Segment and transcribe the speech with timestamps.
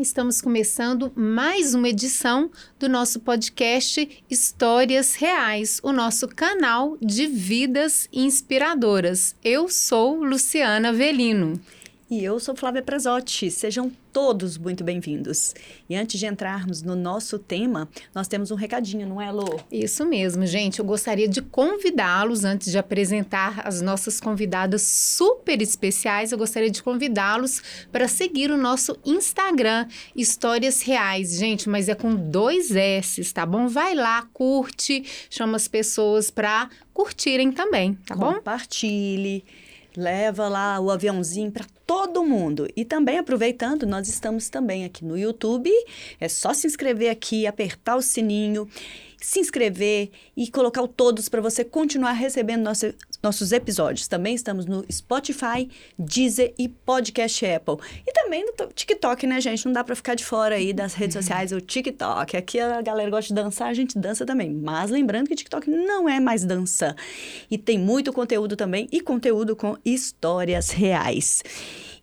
[0.00, 8.08] Estamos começando mais uma edição do nosso podcast Histórias Reais, o nosso canal de vidas
[8.10, 9.36] inspiradoras.
[9.44, 11.60] Eu sou Luciana Velino.
[12.10, 13.52] E eu sou Flávia Prazotti.
[13.52, 15.54] Sejam todos muito bem-vindos.
[15.88, 19.60] E antes de entrarmos no nosso tema, nós temos um recadinho, não é, Lô?
[19.70, 20.80] Isso mesmo, gente.
[20.80, 26.82] Eu gostaria de convidá-los, antes de apresentar as nossas convidadas super especiais, eu gostaria de
[26.82, 31.38] convidá-los para seguir o nosso Instagram, Histórias Reais.
[31.38, 33.68] Gente, mas é com dois S, tá bom?
[33.68, 38.34] Vai lá, curte, chama as pessoas para curtirem também, tá bom?
[38.34, 39.44] Compartilhe
[39.96, 42.68] leva lá o aviãozinho para todo mundo.
[42.76, 45.72] E também aproveitando, nós estamos também aqui no YouTube.
[46.20, 48.68] É só se inscrever aqui, apertar o sininho,
[49.20, 54.08] se inscrever e colocar o todos para você continuar recebendo nosso, nossos episódios.
[54.08, 55.68] Também estamos no Spotify,
[55.98, 57.76] Deezer e Podcast Apple.
[58.06, 59.66] E também no TikTok, né, gente?
[59.66, 61.22] Não dá para ficar de fora aí das redes uhum.
[61.22, 62.36] sociais, o TikTok.
[62.36, 64.50] Aqui a galera gosta de dançar, a gente dança também.
[64.50, 66.96] Mas lembrando que TikTok não é mais dança.
[67.50, 71.42] E tem muito conteúdo também e conteúdo com histórias reais.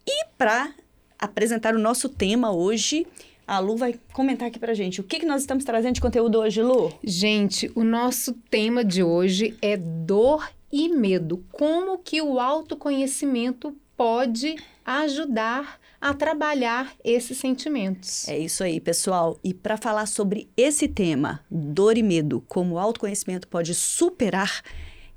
[0.06, 0.72] E para
[1.20, 3.08] apresentar o nosso tema hoje,
[3.48, 5.00] a Lu vai comentar aqui pra gente.
[5.00, 6.92] O que, que nós estamos trazendo de conteúdo hoje, Lu?
[7.02, 11.44] Gente, o nosso tema de hoje é dor e medo.
[11.54, 18.28] Como que o autoconhecimento pode ajudar a trabalhar esses sentimentos.
[18.28, 19.40] É isso aí, pessoal.
[19.44, 24.62] E para falar sobre esse tema, dor e medo, como o autoconhecimento pode superar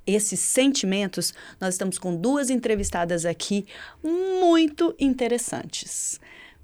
[0.06, 3.66] esses sentimentos, nós estamos com duas entrevistadas aqui
[4.02, 6.18] muito interessantes.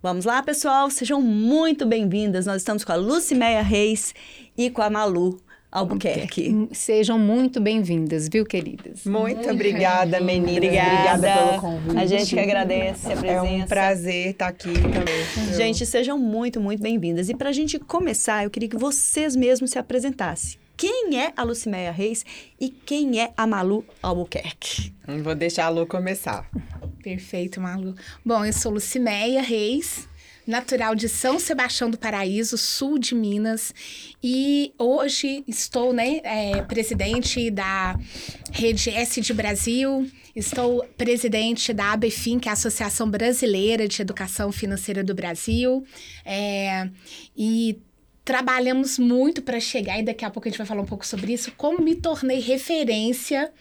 [0.06, 0.88] Vamos lá, pessoal?
[0.88, 2.46] Sejam muito bem-vindas.
[2.46, 4.14] Nós estamos com a Lucimeia Reis
[4.56, 6.68] e com a Malu Albuquerque.
[6.70, 9.04] Sejam muito bem-vindas, viu, queridas?
[9.04, 10.58] Muito, muito obrigada, meninas.
[10.58, 11.12] Obrigada.
[11.16, 11.48] obrigada.
[11.48, 11.98] pelo convite.
[11.98, 13.46] A gente que agradece a presença.
[13.46, 15.56] É um prazer estar aqui também.
[15.56, 17.28] Gente, sejam muito, muito bem-vindas.
[17.28, 20.56] E para a gente começar, eu queria que vocês mesmos se apresentassem.
[20.76, 22.24] Quem é a Lucimeia Reis
[22.60, 24.92] e quem é a Malu Albuquerque?
[25.22, 26.50] Vou deixar a Lu começar.
[27.02, 27.94] Perfeito, Malu.
[28.22, 30.06] Bom, eu sou Lucimeia Reis,
[30.46, 33.72] natural de São Sebastião do Paraíso, sul de Minas.
[34.22, 37.98] E hoje estou né, é, presidente da
[38.52, 44.52] Rede S de Brasil, estou presidente da ABFIN, que é a Associação Brasileira de Educação
[44.52, 45.86] Financeira do Brasil.
[46.22, 46.90] É,
[47.34, 47.80] e
[48.26, 51.32] trabalhamos muito para chegar, e daqui a pouco a gente vai falar um pouco sobre
[51.32, 53.52] isso, como me tornei referência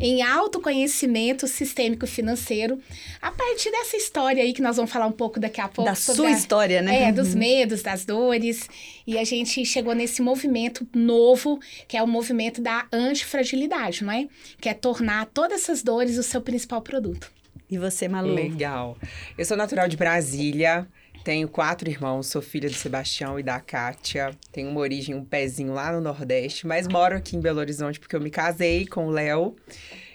[0.00, 2.78] em autoconhecimento sistêmico financeiro,
[3.20, 5.90] a partir dessa história aí que nós vamos falar um pouco daqui a pouco.
[5.90, 7.08] Da sua a, história, né?
[7.08, 7.40] É, dos uhum.
[7.40, 8.68] medos, das dores.
[9.04, 14.28] E a gente chegou nesse movimento novo, que é o movimento da antifragilidade, não é?
[14.60, 17.28] Que é tornar todas essas dores o seu principal produto.
[17.68, 18.34] E você, Malu?
[18.34, 18.96] Legal.
[19.36, 20.86] Eu sou natural de Brasília.
[21.24, 24.32] Tenho quatro irmãos, sou filha do Sebastião e da Kátia.
[24.50, 28.16] Tenho uma origem, um pezinho lá no Nordeste, mas moro aqui em Belo Horizonte porque
[28.16, 29.54] eu me casei com o Léo.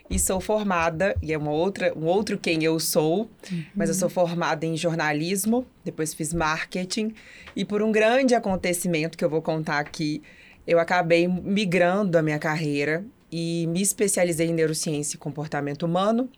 [0.10, 3.64] E sou formada, e é uma outra, um outro quem eu sou, uhum.
[3.76, 7.14] mas eu sou formada em jornalismo, depois fiz marketing,
[7.54, 10.22] e por um grande acontecimento que eu vou contar aqui,
[10.66, 16.30] eu acabei migrando a minha carreira e me especializei em neurociência e comportamento humano.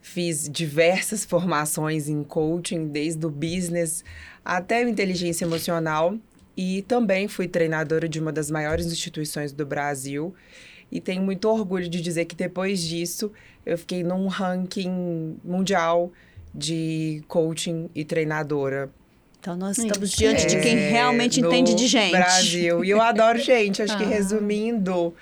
[0.00, 4.04] Fiz diversas formações em coaching, desde o business
[4.44, 6.16] até a inteligência emocional.
[6.56, 10.34] E também fui treinadora de uma das maiores instituições do Brasil.
[10.90, 13.30] E tenho muito orgulho de dizer que depois disso
[13.64, 16.12] eu fiquei num ranking mundial
[16.54, 18.90] de coaching e treinadora.
[19.40, 22.10] Então nós estamos diante é, de quem realmente entende de gente.
[22.10, 22.84] Brasil.
[22.84, 23.80] E eu adoro gente.
[23.80, 23.96] Acho ah.
[23.96, 25.14] que resumindo,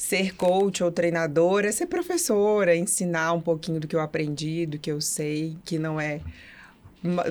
[0.00, 4.78] ser coach ou treinadora é ser professora, ensinar um pouquinho do que eu aprendi, do
[4.78, 6.22] que eu sei, que não é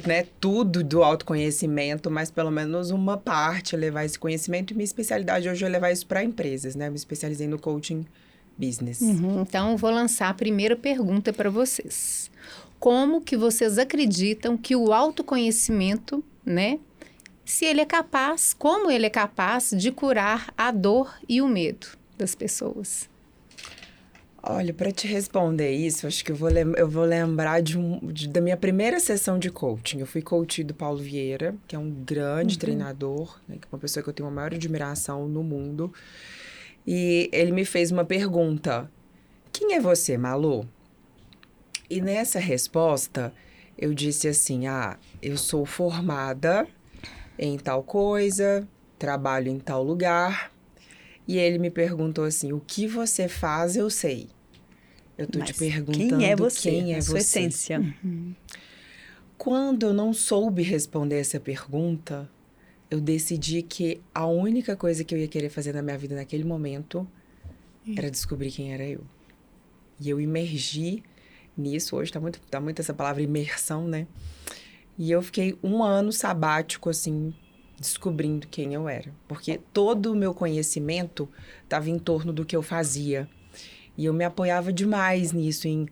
[0.05, 4.71] né, tudo do autoconhecimento, mas pelo menos uma parte levar esse conhecimento.
[4.71, 6.91] E minha especialidade hoje é levar isso para empresas, né?
[6.91, 8.05] Me especializei no coaching
[8.55, 9.01] business.
[9.01, 12.29] Uhum, então, vou lançar a primeira pergunta para vocês.
[12.79, 16.77] Como que vocês acreditam que o autoconhecimento, né,
[17.43, 21.98] se ele é capaz, como ele é capaz de curar a dor e o medo
[22.19, 23.09] das pessoas?
[24.41, 28.27] Olha, para te responder isso, acho que eu vou, eu vou lembrar de um, de,
[28.27, 29.99] da minha primeira sessão de coaching.
[29.99, 32.59] Eu fui coach do Paulo Vieira, que é um grande uhum.
[32.59, 35.91] treinador, né, que é uma pessoa que eu tenho a maior admiração no mundo.
[36.87, 38.89] E ele me fez uma pergunta:
[39.51, 40.65] Quem é você, Malu?
[41.89, 43.33] E nessa resposta,
[43.77, 46.65] eu disse assim: Ah, eu sou formada
[47.37, 48.65] em tal coisa,
[48.97, 50.51] trabalho em tal lugar.
[51.29, 54.29] E ele me perguntou assim: O que você faz, eu sei.
[55.15, 57.79] Eu tô Mas te perguntando quem é você, quem é sua essência.
[58.03, 58.33] Uhum.
[59.37, 62.27] quando eu não soube responder essa pergunta,
[62.89, 66.43] eu decidi que a única coisa que eu ia querer fazer na minha vida naquele
[66.43, 67.07] momento
[67.95, 69.01] era descobrir quem era eu.
[69.99, 71.03] E eu imergi
[71.55, 71.95] nisso.
[71.95, 74.07] Hoje tá muito, tá muito essa palavra imersão, né?
[74.97, 77.35] E eu fiquei um ano sabático, assim,
[77.79, 79.11] descobrindo quem eu era.
[79.27, 81.29] Porque todo o meu conhecimento
[81.63, 83.29] estava em torno do que eu fazia.
[83.97, 85.87] E eu me apoiava demais nisso, em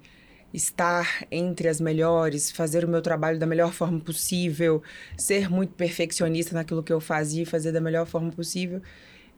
[0.53, 4.81] estar entre as melhores, fazer o meu trabalho da melhor forma possível,
[5.17, 8.81] ser muito perfeccionista naquilo que eu fazia e fazer da melhor forma possível.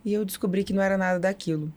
[0.06, 1.74] E eu descobri que não era nada daquilo.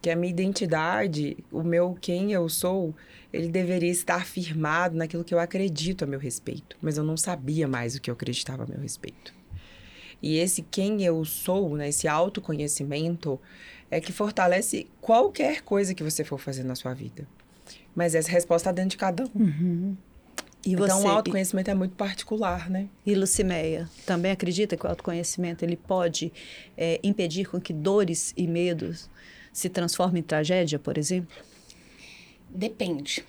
[0.00, 2.94] Que a minha identidade, o meu quem eu sou,
[3.32, 6.76] ele deveria estar firmado naquilo que eu acredito a meu respeito.
[6.80, 9.35] Mas eu não sabia mais o que eu acreditava a meu respeito.
[10.22, 13.38] E esse quem eu sou, né, esse autoconhecimento,
[13.90, 17.26] é que fortalece qualquer coisa que você for fazer na sua vida.
[17.94, 19.30] Mas essa resposta está dentro de cada um.
[19.34, 19.96] Uhum.
[20.64, 22.88] E então, você, o autoconhecimento é muito particular, né?
[23.04, 26.32] E Lucimeia, também acredita que o autoconhecimento ele pode
[26.76, 29.08] é, impedir com que dores e medos
[29.52, 31.36] se transformem em tragédia, por exemplo?
[32.50, 33.24] Depende.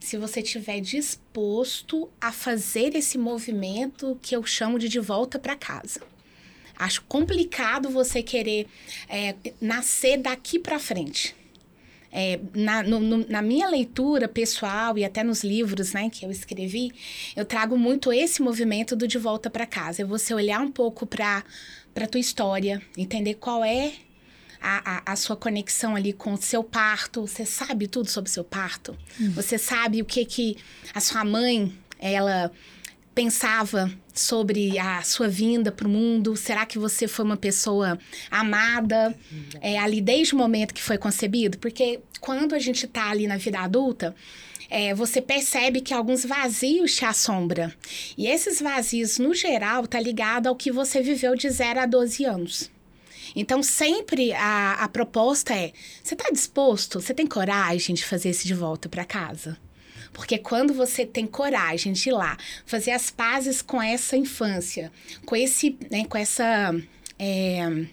[0.00, 5.54] Se você estiver disposto a fazer esse movimento que eu chamo de de volta para
[5.54, 6.00] casa.
[6.76, 8.66] Acho complicado você querer
[9.06, 11.36] é, nascer daqui para frente.
[12.10, 16.30] É, na, no, no, na minha leitura pessoal e até nos livros né, que eu
[16.30, 16.90] escrevi,
[17.36, 20.02] eu trago muito esse movimento do de volta para casa.
[20.02, 21.44] É você olhar um pouco para
[21.94, 23.92] a tua história, entender qual é
[24.60, 27.26] a, a, a, sua conexão ali com o seu parto.
[27.26, 28.96] Você sabe tudo sobre o seu parto?
[29.18, 29.32] Uhum.
[29.32, 30.56] Você sabe o que, que
[30.94, 32.52] a sua mãe, ela
[33.14, 36.36] pensava sobre a sua vinda para o mundo?
[36.36, 37.98] Será que você foi uma pessoa
[38.30, 39.14] amada
[39.60, 41.58] é, ali desde o momento que foi concebido?
[41.58, 44.14] Porque quando a gente está ali na vida adulta,
[44.70, 47.72] é, você percebe que alguns vazios te assombram.
[48.16, 52.24] E esses vazios, no geral, tá ligado ao que você viveu de 0 a 12
[52.24, 52.70] anos.
[53.34, 55.72] Então, sempre a, a proposta é:
[56.02, 57.00] você está disposto?
[57.00, 59.58] Você tem coragem de fazer isso de volta para casa?
[60.12, 62.36] Porque quando você tem coragem de ir lá,
[62.66, 64.92] fazer as pazes com essa infância,
[65.24, 66.74] com esse, né, com essa.
[67.18, 67.86] É,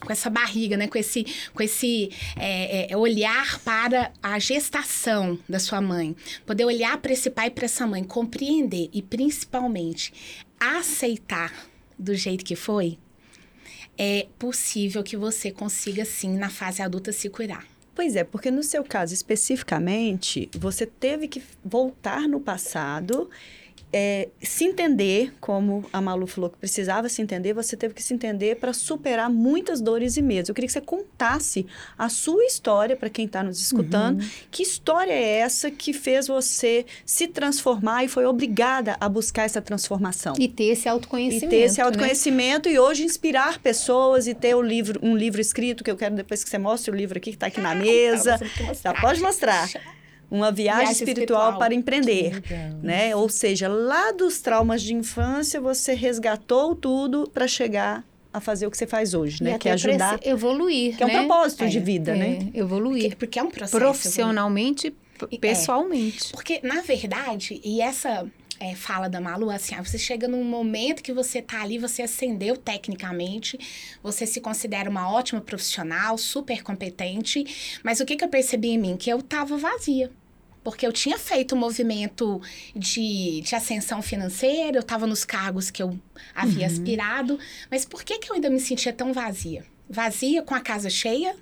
[0.00, 0.88] com essa barriga, né?
[0.88, 6.16] Com esse, com esse é, é, olhar para a gestação da sua mãe.
[6.46, 10.12] Poder olhar para esse pai e para essa mãe, compreender e principalmente
[10.58, 11.52] aceitar
[11.98, 12.98] do jeito que foi,
[14.02, 17.66] é possível que você consiga sim, na fase adulta, se curar.
[17.94, 23.28] Pois é, porque no seu caso especificamente, você teve que voltar no passado
[23.92, 28.14] é, se entender, como a Malu falou que precisava se entender, você teve que se
[28.14, 30.48] entender para superar muitas dores e medos.
[30.48, 31.66] Eu queria que você contasse
[31.98, 34.20] a sua história para quem está nos escutando.
[34.20, 34.28] Uhum.
[34.50, 39.60] Que história é essa que fez você se transformar e foi obrigada a buscar essa
[39.60, 40.34] transformação?
[40.38, 41.46] E ter esse autoconhecimento.
[41.46, 41.84] E ter esse né?
[41.84, 42.76] autoconhecimento né?
[42.76, 46.44] e hoje inspirar pessoas e ter o livro, um livro escrito, que eu quero depois
[46.44, 48.38] que você mostre o livro aqui que está aqui na mesa.
[48.82, 49.68] Já pode mostrar
[50.30, 52.42] uma viagem, viagem espiritual, espiritual, para empreender,
[52.82, 53.14] né?
[53.16, 58.70] Ou seja, lá dos traumas de infância você resgatou tudo para chegar a fazer o
[58.70, 59.58] que você faz hoje, né?
[59.58, 61.18] que é ajudar evoluir, que é um né?
[61.18, 62.50] propósito é, de vida, é, né?
[62.54, 65.40] Evoluir, porque, porque, é um processo profissionalmente, evoluir.
[65.40, 66.28] pessoalmente.
[66.28, 68.24] É, porque na verdade e essa
[68.60, 72.56] é, fala da Malu, assim, você chega num momento que você tá ali, você ascendeu
[72.56, 73.58] tecnicamente,
[74.02, 78.78] você se considera uma ótima profissional, super competente, mas o que, que eu percebi em
[78.78, 78.96] mim?
[78.96, 80.12] Que eu tava vazia
[80.62, 82.40] porque eu tinha feito um movimento
[82.74, 85.98] de, de ascensão financeira, eu estava nos cargos que eu
[86.34, 86.72] havia uhum.
[86.72, 87.38] aspirado,
[87.70, 89.64] mas por que, que eu ainda me sentia tão vazia?
[89.88, 91.34] Vazia com a casa cheia,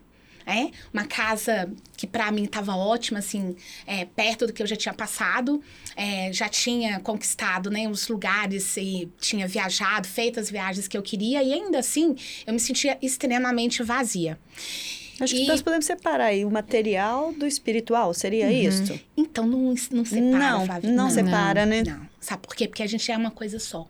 [0.49, 0.71] é?
[0.95, 3.55] Uma casa que para mim estava ótima, assim,
[3.87, 5.63] é, perto do que eu já tinha passado,
[5.95, 11.03] é, já tinha conquistado, né, os lugares e tinha viajado, feito as viagens que eu
[11.03, 14.39] queria e ainda assim eu me sentia extremamente vazia.
[15.21, 15.41] Acho e...
[15.41, 18.53] que nós podemos separar aí o material do espiritual, seria uhum.
[18.53, 19.01] isso?
[19.17, 20.91] Então não, não separa, não, Flávia.
[20.91, 21.83] Não, não separa, não, né?
[21.85, 22.09] Não.
[22.21, 22.69] Sabe por quê?
[22.69, 23.89] Porque a gente é uma coisa só.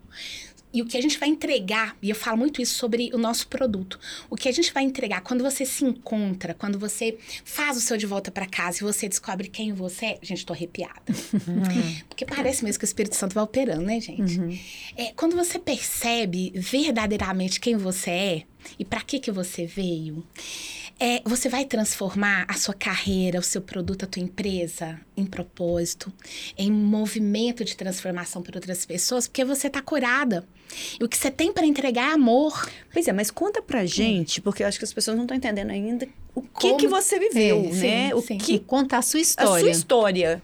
[0.72, 3.48] E o que a gente vai entregar, e eu falo muito isso sobre o nosso
[3.48, 3.98] produto.
[4.28, 7.96] O que a gente vai entregar quando você se encontra, quando você faz o seu
[7.96, 11.00] de volta para casa e você descobre quem você é, gente, tô arrepiada.
[11.08, 11.96] Uhum.
[12.08, 14.38] Porque parece mesmo que o Espírito Santo vai operando, né, gente?
[14.38, 14.58] Uhum.
[14.94, 18.42] É, quando você percebe verdadeiramente quem você é
[18.78, 20.22] e para que que você veio,
[21.00, 26.12] é, você vai transformar a sua carreira, o seu produto, a tua empresa em propósito,
[26.56, 30.46] em movimento de transformação para outras pessoas, porque você está curada.
[31.00, 32.68] E o que você tem para entregar é amor.
[32.92, 35.70] Pois é, mas conta pra gente, porque eu acho que as pessoas não estão entendendo
[35.70, 36.76] ainda o que Como...
[36.76, 38.08] que você viveu, é, né?
[38.08, 38.38] Sim, o sim.
[38.38, 39.56] que conta a sua história.
[39.56, 40.42] A sua história.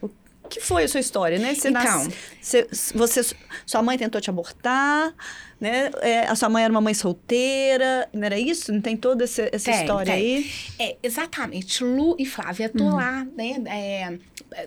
[0.49, 1.53] que foi a sua história, né?
[1.55, 1.81] Você Então.
[1.83, 3.35] nasce- você, você-
[3.65, 5.13] sua mãe tentou te abortar,
[5.59, 5.89] né?
[6.01, 8.71] É, a sua mãe era uma mãe solteira, não era isso?
[8.73, 10.37] Não tem toda essa, essa Tem, história tem.
[10.37, 10.51] aí?
[10.79, 11.83] É, exatamente.
[11.83, 14.17] Lu e Flávia, tô lá, né, é,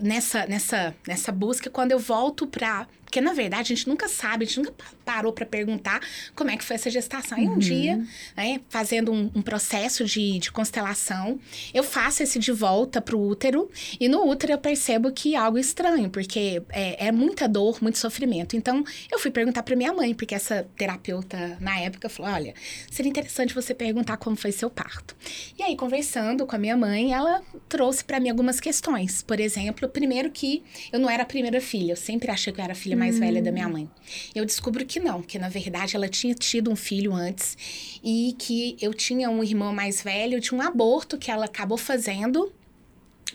[0.01, 1.71] nessa, nessa, nessa busca.
[1.71, 2.87] Quando eu volto pra.
[3.09, 5.99] Porque, na verdade, a gente nunca sabe, a gente nunca pa- parou pra perguntar
[6.37, 7.39] como é que foi essa gestação.
[7.39, 7.97] E um dia,
[8.37, 11.41] né, fazendo um, um processo de, de constelação,
[11.73, 13.71] eu faço esse de volta pro útero.
[13.99, 18.55] E no útero eu percebo que algo estranho, porque é, é muita dor, muito sofrimento.
[18.57, 22.53] Então, eu fui perguntar pra minha mãe, porque essa terapeuta, na época, falou: olha,
[22.91, 25.17] seria interessante você perguntar como foi seu parto.
[25.59, 29.23] E aí, conversando com a minha mãe, ela trouxe para mim algumas questões.
[29.23, 30.63] Por exemplo, primeiro que
[30.93, 33.19] eu não era a primeira filha, eu sempre achei que eu era a filha mais
[33.19, 33.89] velha da minha mãe.
[34.35, 37.57] Eu descubro que não, que na verdade ela tinha tido um filho antes
[38.03, 42.53] e que eu tinha um irmão mais velho de um aborto que ela acabou fazendo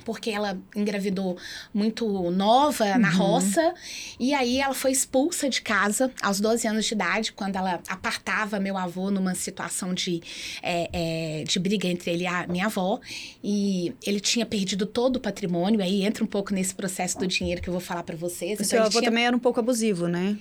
[0.03, 1.37] porque ela engravidou
[1.73, 3.73] muito nova na roça.
[4.19, 8.59] E aí ela foi expulsa de casa aos 12 anos de idade, quando ela apartava
[8.59, 10.21] meu avô numa situação de,
[10.61, 12.99] é, é, de briga entre ele e a minha avó.
[13.43, 15.81] E ele tinha perdido todo o patrimônio.
[15.81, 18.51] Aí entra um pouco nesse processo do dinheiro que eu vou falar para vocês.
[18.51, 20.37] O Então, seu avô tinha também era um pouco abusivo, né?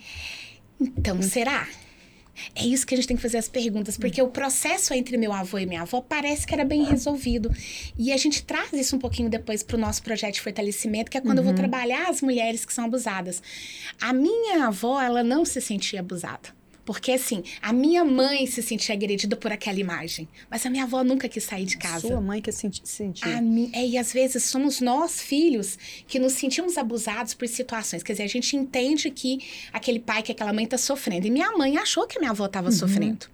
[0.80, 1.66] então, será?
[2.54, 5.32] É isso que a gente tem que fazer as perguntas, porque o processo entre meu
[5.32, 7.50] avô e minha avó parece que era bem resolvido.
[7.98, 11.18] E a gente traz isso um pouquinho depois para o nosso projeto de fortalecimento, que
[11.18, 13.42] é quando eu vou trabalhar as mulheres que são abusadas.
[14.00, 16.61] A minha avó, ela não se sentia abusada.
[16.84, 21.04] Porque, assim, a minha mãe se sentia agredida por aquela imagem, mas a minha avó
[21.04, 22.08] nunca quis sair de casa.
[22.08, 23.36] Sua mãe que senti- sentia.
[23.36, 28.02] A mi- é, e às vezes somos nós, filhos, que nos sentimos abusados por situações.
[28.02, 29.38] Quer dizer, a gente entende que
[29.72, 31.26] aquele pai, que aquela mãe está sofrendo.
[31.26, 33.26] E minha mãe achou que minha avó estava sofrendo.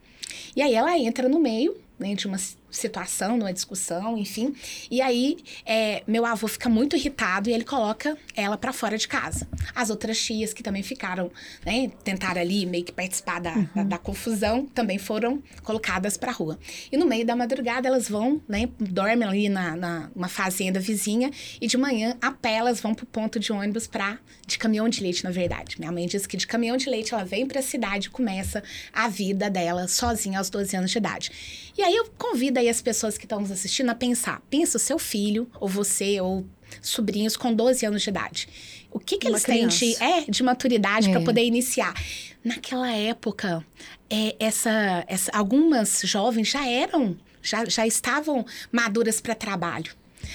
[0.55, 2.39] E aí ela entra no meio né, de uma
[2.71, 4.55] situação, numa discussão, enfim.
[4.91, 9.09] E aí é, meu avô fica muito irritado e ele coloca ela para fora de
[9.09, 9.49] casa.
[9.75, 11.31] As outras tias que também ficaram,
[11.65, 16.59] né, tentaram ali meio que participar da, da, da confusão, também foram colocadas para rua.
[16.91, 21.31] E no meio da madrugada elas vão, né, dormem ali na, na uma fazenda vizinha
[21.61, 25.03] e de manhã a pé elas vão pro ponto de ônibus para de caminhão de
[25.03, 25.79] leite, na verdade.
[25.79, 28.63] Minha mãe diz que de caminhão de leite ela vem para a cidade e começa
[28.93, 31.31] a vida dela sozinha aos 12 anos de idade.
[31.77, 34.41] E aí eu convido aí as pessoas que estão nos assistindo a pensar.
[34.51, 36.45] Pensa o seu filho, ou você, ou
[36.83, 38.49] sobrinhos com 12 anos de idade.
[38.91, 41.25] O que, que eles têm de, é, de maturidade para É.
[41.25, 41.95] poder iniciar?
[42.45, 43.65] Naquela época,
[44.09, 49.93] é, essa, essa, algumas jovens já eram, já, já estavam maduras para trabalho.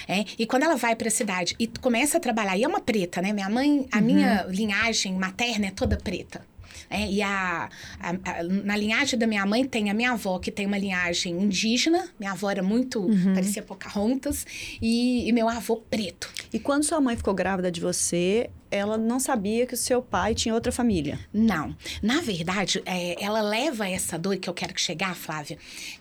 [0.08, 2.80] É, e quando ela vai para a cidade e começa a trabalhar, e é uma
[2.80, 3.34] preta, né?
[3.34, 6.46] Minha mãe, a minha linhagem materna é toda preta.
[6.90, 10.52] É, e a, a- a- na linhagem da minha mãe tem a minha avó, que
[10.52, 12.08] tem uma linhagem indígena.
[12.20, 14.46] Minha avó era muito, parecia Pocahontas.
[14.82, 16.30] E, e meu avô preto.
[16.52, 20.34] E quando sua mãe ficou grávida de você, ela não sabia que o seu pai
[20.34, 21.20] tinha outra família.
[21.32, 21.76] Não.
[22.02, 25.58] Na verdade, é, ela leva essa dor que eu quero que chegar, Flávia,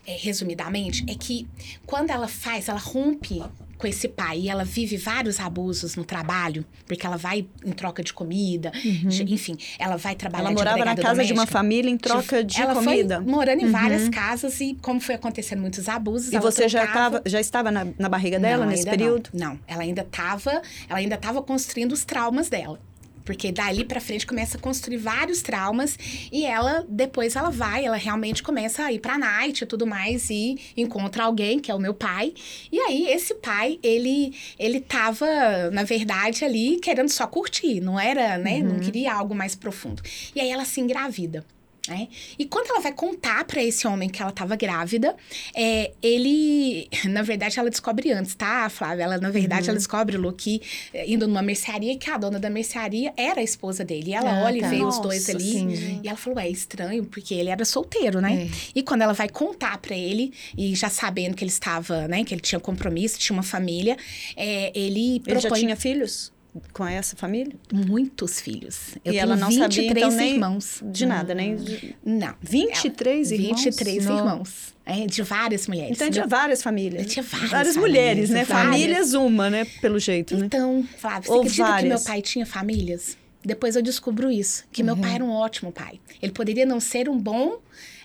[0.07, 1.47] é, resumidamente, é que
[1.85, 3.43] quando ela faz, ela rompe
[3.77, 8.01] com esse pai e ela vive vários abusos no trabalho, porque ela vai em troca
[8.03, 11.47] de comida, de- enfim, ela vai trabalhar Ela de morava na casa de uma doméstica.
[11.51, 13.17] família em troca de ela comida.
[13.21, 16.83] foi morando em várias casas e como foi acontecendo muitos abusos, E ela você já,
[16.83, 19.29] trocava- tava, já estava na, na barriga dela não, nesse período?
[19.33, 19.49] Não.
[19.49, 22.79] não, ela ainda estava, ela ainda estava construindo os traumas dela.
[23.23, 25.97] Porque dali pra frente começa a construir vários traumas
[26.31, 30.29] e ela depois ela vai, ela realmente começa a ir pra night e tudo mais
[30.29, 32.33] e encontra alguém, que é o meu pai.
[32.71, 35.25] E aí esse pai, ele ele tava,
[35.71, 40.01] na verdade, ali querendo só curtir, não era, né, não queria algo mais profundo.
[40.35, 41.45] E aí ela se engravida.
[41.87, 42.07] Né?
[42.39, 45.15] E quando ela vai contar pra esse homem que ela tava grávida,
[45.55, 46.87] é, ele.
[47.05, 49.03] Na verdade, ela descobre antes, tá, Flávia?
[49.03, 50.61] Ela, na verdade, ela descobre, Lu, que
[50.93, 54.11] é, indo numa mercearia, que a dona da mercearia era a esposa dele.
[54.11, 54.67] E ela Ah, olha tá.
[54.67, 55.43] e vê os Nossa, dois ali.
[55.43, 55.99] sim.
[56.03, 58.43] E ela falou: é estranho, porque ele era solteiro, né?
[58.45, 58.49] É.
[58.75, 62.33] E quando ela vai contar pra ele, e já sabendo que ele estava, né, que
[62.33, 63.97] ele tinha compromisso, tinha uma família,
[64.35, 66.32] é, ele Ele já propõe tinha filhos
[66.71, 67.53] com essa família?
[67.71, 68.95] muitos filhos.
[69.03, 70.81] Eu e tenho ela não 23 sabia, então, nem irmãos.
[70.85, 71.55] de nada, nem...
[71.55, 72.33] de- Não.
[72.41, 73.63] 23 ela- irmãos?
[73.63, 74.17] 23 Não.
[74.17, 74.73] irmãos.
[74.85, 75.91] É, de várias mulheres.
[75.91, 77.05] Então tinha várias famílias.
[77.07, 78.43] Tinha várias Várias famílias, mulheres, né?
[78.43, 78.65] várias.
[78.73, 79.65] Famílias uma, né?
[79.81, 80.45] Pelo jeito, né?
[80.45, 82.03] Então, Flávio, você Ou acredita que meu várias.
[82.03, 83.17] pai tinha famílias?
[83.45, 85.99] Depois eu descubro isso, que meu pai era um ótimo pai.
[86.21, 87.57] Ele poderia não ser um bom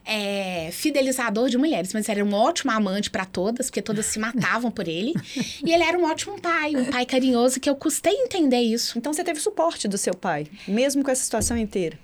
[0.09, 4.71] é, fidelizador de mulheres, mas era um ótimo amante para todas, porque todas se matavam
[4.71, 5.15] por ele.
[5.65, 8.97] E ele era um ótimo pai, um pai carinhoso, que eu custei entender isso.
[8.97, 11.99] Então você teve suporte do seu pai, mesmo com essa situação inteira.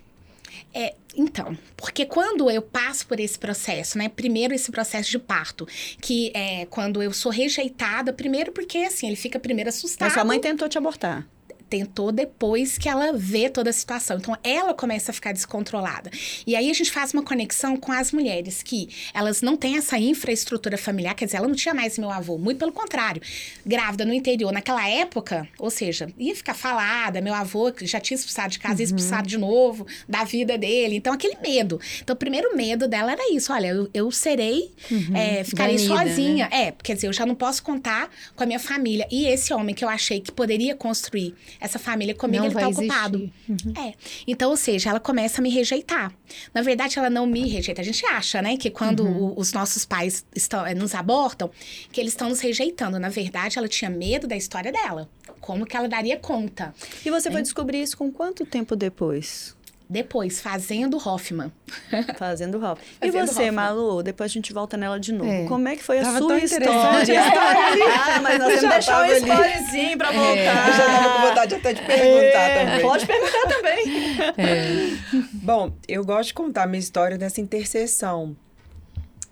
[0.72, 4.08] É, então, porque quando eu passo por esse processo, né?
[4.08, 5.66] Primeiro esse processo de parto,
[6.00, 10.08] que é quando eu sou rejeitada, primeiro porque assim, ele fica primeiro assustado.
[10.08, 11.26] Mas sua mãe tentou te abortar.
[11.68, 14.16] Tentou depois que ela vê toda a situação.
[14.18, 16.10] Então, ela começa a ficar descontrolada.
[16.46, 19.98] E aí a gente faz uma conexão com as mulheres que elas não têm essa
[19.98, 23.20] infraestrutura familiar, quer dizer, ela não tinha mais meu avô, muito pelo contrário.
[23.66, 28.50] Grávida no interior, naquela época, ou seja, ia ficar falada, meu avô já tinha expulsado
[28.52, 28.96] de casa, ia Uhum.
[28.96, 30.96] expulsado de novo da vida dele.
[30.96, 31.80] Então, aquele medo.
[32.02, 34.70] Então, o primeiro medo dela era isso: olha, eu, eu serei,
[35.14, 36.48] é, ficarei sozinha.
[36.52, 39.06] É, quer dizer, eu já não posso contar com a minha família.
[39.10, 42.68] E esse homem que eu achei que poderia construir essa família comigo, Não ele tá
[42.68, 43.32] ocupado.
[43.48, 43.78] existir.
[43.78, 43.94] É.
[44.26, 46.12] Então, ou seja, ela começa a me rejeitar.
[46.52, 47.80] Na verdade, ela não me rejeita.
[47.80, 51.50] A gente acha, né, que quando o- os nossos pais estão, eh, nos abortam,
[51.90, 52.98] que eles estão nos rejeitando.
[52.98, 55.08] Na verdade, ela tinha medo da história dela.
[55.40, 56.74] Como que ela daria conta?
[57.04, 59.53] E você foi descobrir isso com quanto tempo depois?
[59.88, 61.52] Depois, fazendo Hoffman.
[62.16, 62.78] Fazendo rap.
[63.02, 63.50] E Fazendo você, Hoffman.
[63.52, 64.02] Malu?
[64.02, 65.30] Depois a gente volta nela de novo.
[65.30, 65.44] É.
[65.46, 67.20] Como é que foi a Tava sua tão história?
[67.22, 70.86] ah, mas nós temos já que deixar um spoilerzinho pra Eu já voltar.
[70.86, 72.80] tava com vontade até de perguntar É, também.
[72.82, 74.98] Pode perguntar também.
[75.34, 78.34] Bom, eu gosto de contar a minha história dessa interseção,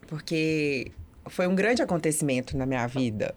[0.07, 0.93] porque
[1.29, 3.35] foi um grande acontecimento na minha vida.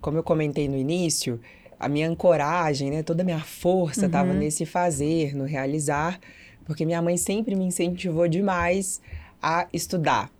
[0.00, 1.40] Como eu comentei no início,
[1.78, 6.18] a minha ancoragem, né, toda a minha força estava nesse fazer, no realizar,
[6.64, 9.00] porque minha mãe sempre me incentivou demais
[9.42, 10.30] a estudar,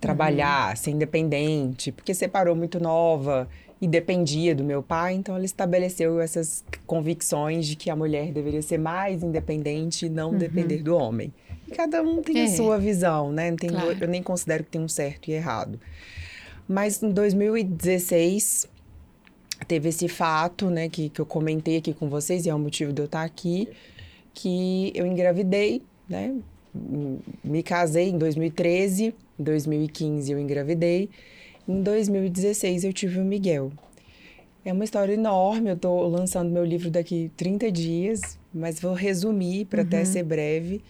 [0.00, 3.48] trabalhar, ser independente, porque separou muito nova
[3.80, 8.62] e dependia do meu pai, então ela estabeleceu essas convicções de que a mulher deveria
[8.62, 11.32] ser mais independente e não depender do homem.
[11.68, 12.44] E cada um tem É.
[12.44, 13.54] a sua visão, né?
[13.56, 13.96] Tem, Claro.
[14.00, 15.78] Eu nem considero que tem um certo e errado.
[16.68, 18.66] Mas em 2016
[19.68, 22.92] teve esse fato, né, que, que eu comentei aqui com vocês, e é o motivo
[22.92, 23.68] de eu estar aqui,
[24.36, 26.34] que eu engravidei, né?
[27.42, 31.08] Me casei em 2013, em 2015 eu engravidei,
[31.66, 33.72] em 2016 eu tive o Miguel.
[34.62, 39.64] É uma história enorme, eu tô lançando meu livro daqui 30 dias, mas vou resumir
[39.64, 40.82] para até ser breve.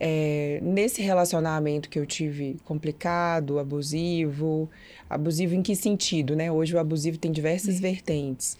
[0.00, 4.70] É, nesse relacionamento que eu tive complicado, abusivo,
[5.08, 6.50] abusivo em que sentido, né?
[6.50, 8.56] Hoje o abusivo tem diversas vertentes.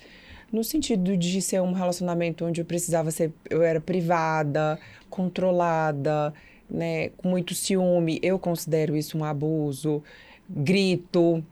[0.55, 4.79] No sentido de ser um relacionamento onde eu precisava ser, eu era privada,
[5.11, 6.33] controlada,
[6.71, 10.01] né, com muito ciúme, eu considero isso um abuso,
[10.49, 11.45] grito,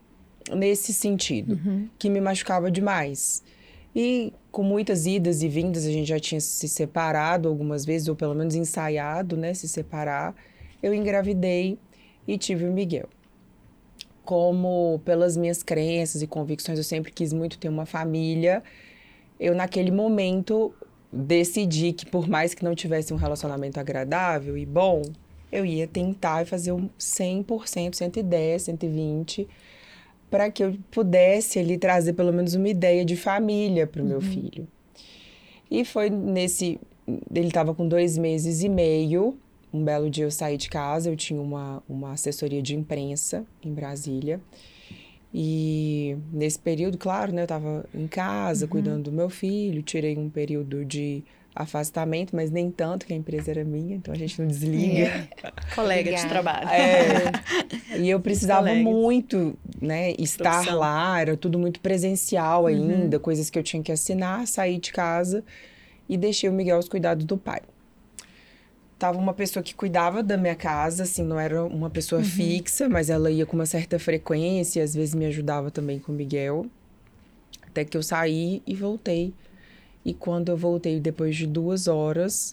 [0.54, 1.58] nesse sentido,
[1.98, 3.42] que me machucava demais.
[3.92, 8.14] E com muitas idas e vindas, a gente já tinha se separado algumas vezes, ou
[8.14, 10.32] pelo menos ensaiado, né, se separar.
[10.80, 11.76] Eu engravidei
[12.24, 13.08] e tive o Miguel.
[14.24, 18.62] Como pelas minhas crenças e convicções, eu sempre quis muito ter uma família.
[19.42, 20.72] Eu, naquele momento,
[21.12, 25.02] decidi que, por mais que não tivesse um relacionamento agradável e bom,
[25.50, 29.48] eu ia tentar fazer um 100%, 110, 120,
[30.30, 34.20] para que eu pudesse ali trazer pelo menos uma ideia de família para o meu
[34.20, 34.68] filho.
[35.68, 36.78] E foi nesse.
[37.34, 39.36] Ele estava com dois meses e meio.
[39.74, 43.74] Um belo dia eu saí de casa, eu tinha uma, uma assessoria de imprensa em
[43.74, 44.40] Brasília.
[45.34, 50.28] E nesse período, claro, né, eu estava em casa, cuidando do meu filho, tirei um
[50.28, 54.46] período de afastamento, mas nem tanto, que a empresa era minha, então a gente não
[54.46, 55.28] desliga.
[55.74, 56.28] Colega de Obrigada.
[56.28, 56.68] trabalho.
[56.68, 57.32] É,
[57.98, 58.84] e eu precisava colegas.
[58.84, 60.78] muito, né, estar Profissão.
[60.78, 65.44] lá, era tudo muito presencial ainda, coisas que eu tinha que assinar, saí de casa
[66.08, 67.60] e deixei o Miguel aos cuidados do pai.
[69.02, 73.10] Tava uma pessoa que cuidava da minha casa, assim, não era uma pessoa fixa, mas
[73.10, 76.66] ela ia com uma certa frequência, às vezes me ajudava também com o Miguel.
[77.66, 79.34] Até que eu saí e voltei.
[80.04, 82.52] E quando eu voltei, depois de duas horas,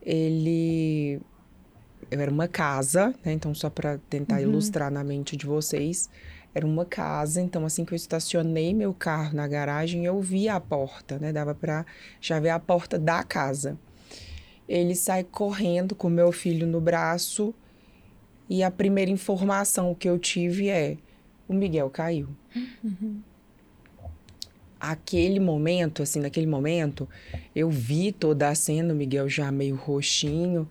[0.00, 1.20] ele
[2.08, 3.32] eu era uma casa, né?
[3.32, 6.08] Então, só para tentar ilustrar na mente de vocês,
[6.54, 7.40] era uma casa.
[7.40, 11.32] Então, assim que eu estacionei meu carro na garagem, eu vi a porta, né?
[11.32, 11.84] Dava para
[12.20, 13.76] já ver a porta da casa.
[14.68, 17.54] Ele sai correndo com meu filho no braço
[18.48, 20.98] e a primeira informação que eu tive é:
[21.48, 22.28] o Miguel caiu.
[24.78, 27.08] Aquele momento, assim, naquele momento,
[27.54, 30.68] eu vi toda a cena, o Miguel já meio roxinho,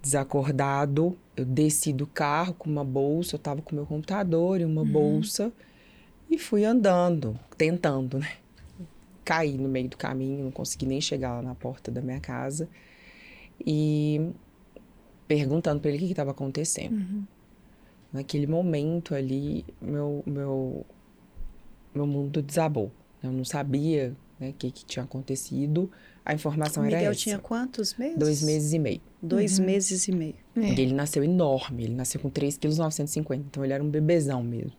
[0.00, 1.16] desacordado.
[1.36, 5.50] Eu desci do carro com uma bolsa, eu tava com meu computador e uma bolsa
[6.30, 8.32] e fui andando, tentando, né?
[9.24, 12.68] Caí no meio do caminho, não consegui nem chegar lá na porta da minha casa
[13.64, 14.30] e
[15.28, 17.26] perguntando para ele o que estava acontecendo.
[18.12, 20.84] Naquele momento ali, meu, meu,
[21.94, 22.90] meu mundo desabou.
[23.22, 25.90] Eu não sabia né, o que, que tinha acontecido.
[26.24, 27.20] A O informação era Miguel essa.
[27.20, 28.18] tinha quantos meses?
[28.18, 29.00] Dois meses e meio.
[29.22, 30.34] Dois meses e meio.
[30.56, 30.60] É.
[30.60, 34.72] E ele nasceu enorme, ele nasceu com 3,950 kg, então ele era um bebezão mesmo.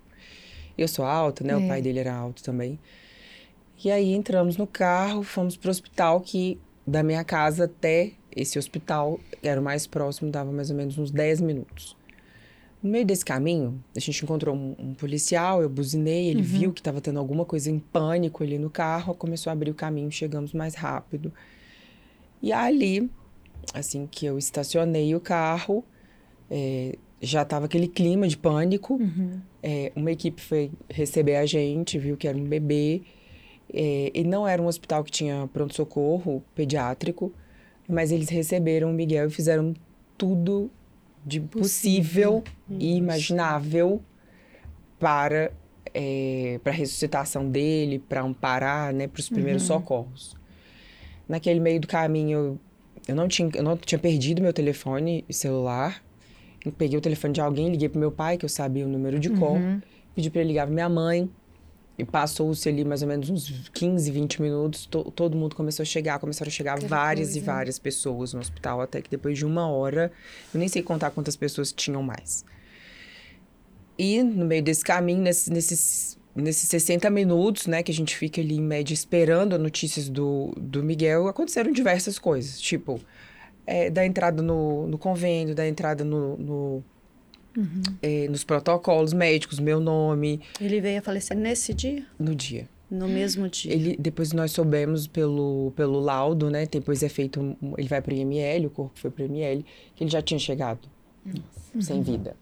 [0.77, 1.53] Eu sou alta, né?
[1.53, 1.57] É.
[1.57, 2.79] O pai dele era alto também.
[3.83, 9.19] E aí entramos no carro, fomos pro hospital que da minha casa até esse hospital
[9.41, 11.95] era o mais próximo, dava mais ou menos uns 10 minutos.
[12.81, 16.81] No meio desse caminho, a gente encontrou um, um policial, eu buzinei, ele viu que
[16.81, 20.51] estava tendo alguma coisa em pânico ali no carro, começou a abrir o caminho, chegamos
[20.53, 21.31] mais rápido.
[22.41, 23.09] E ali,
[23.73, 25.83] assim que eu estacionei o carro,
[26.51, 28.99] é, já estava aquele clima de pânico.
[29.63, 33.01] É, uma equipe foi receber a gente, viu que era um bebê.
[33.73, 37.33] É, e não era um hospital que tinha pronto-socorro pediátrico,
[37.87, 39.73] mas eles receberam o Miguel e fizeram
[40.17, 40.69] tudo
[41.25, 44.01] de possível e imaginável
[44.99, 45.51] para
[45.93, 50.35] é, para a ressuscitação dele, para amparar, né, para os primeiros socorros.
[51.27, 52.59] Naquele meio do caminho,
[53.07, 56.03] eu não tinha, eu não tinha perdido meu telefone celular.
[56.65, 59.19] Eu peguei o telefone de alguém, liguei pro meu pai, que eu sabia o número
[59.19, 59.57] de call,
[60.15, 61.29] pedi para ele ligar pra minha mãe.
[61.97, 65.85] E passou-se ali mais ou menos uns 15, 20 minutos, to- todo mundo começou a
[65.85, 69.67] chegar, começaram a chegar várias e várias pessoas no hospital, até que depois de uma
[69.67, 70.11] hora,
[70.51, 72.43] eu nem sei contar quantas pessoas tinham mais.
[73.97, 78.41] E no meio desse caminho, nesses, nesses, nesses 60 minutos, né, que a gente fica
[78.41, 82.59] ali em média esperando notícias do, do Miguel, aconteceram diversas coisas.
[82.59, 82.99] Tipo,
[83.67, 86.83] é, da entrada no, no convênio, da entrada no, no,
[88.01, 92.05] é, nos protocolos médicos, meu nome, Ele veio a falecer nesse dia?
[92.19, 92.67] no dia.
[92.89, 93.73] No mesmo dia?
[93.73, 96.67] Ele, depois nós soubemos pelo, pelo laudo, né?
[96.67, 97.57] Depois é feito.
[97.75, 100.39] ele vai para o IML, o corpo foi para o IML, que ele já tinha
[100.39, 100.87] chegado
[101.79, 102.35] sem vida.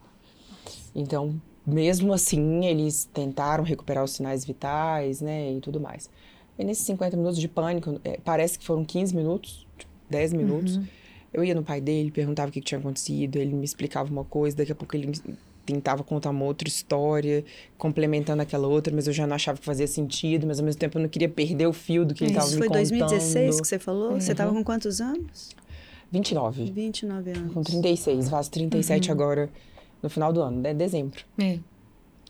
[0.93, 5.53] Então, mesmo assim, eles tentaram recuperar os sinais vitais, né?
[5.53, 6.09] E tudo mais.
[6.59, 10.79] E nesses 50 minutos de pânico, é, parece que foram 15 minutos, tipo, 10 minutos.
[11.33, 14.23] Eu ia no pai dele, perguntava o que, que tinha acontecido, ele me explicava uma
[14.25, 15.11] coisa, daqui a pouco ele
[15.65, 17.45] tentava contar uma outra história,
[17.77, 20.97] complementando aquela outra, mas eu já não achava que fazia sentido, mas ao mesmo tempo
[20.97, 22.89] eu não queria perder o fio do que ele estava Isso me foi contando.
[22.89, 24.19] 2016 que você falou?
[24.19, 25.51] Você estava com quantos anos?
[26.11, 26.71] 29.
[26.71, 27.53] 29 anos.
[27.53, 29.13] Com 36, faço 37 Uhum.
[29.13, 29.49] agora
[30.03, 30.73] no final do ano, né?
[30.73, 31.21] Dezembro.
[31.39, 31.59] É.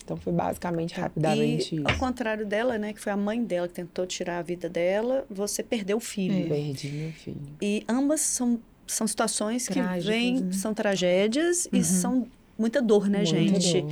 [0.03, 1.87] Então foi basicamente, rapidamente E isso.
[1.87, 5.25] ao contrário dela, né, que foi a mãe dela que tentou tirar a vida dela,
[5.29, 6.47] você perdeu o filho.
[6.49, 7.37] Perdi meu filho.
[7.61, 8.59] E ambas são,
[8.93, 10.53] são situações que Trágicas, vêm, né?
[10.53, 12.27] são tragédias e são
[12.57, 13.81] muita dor, né, Muita gente?
[13.81, 13.91] dor.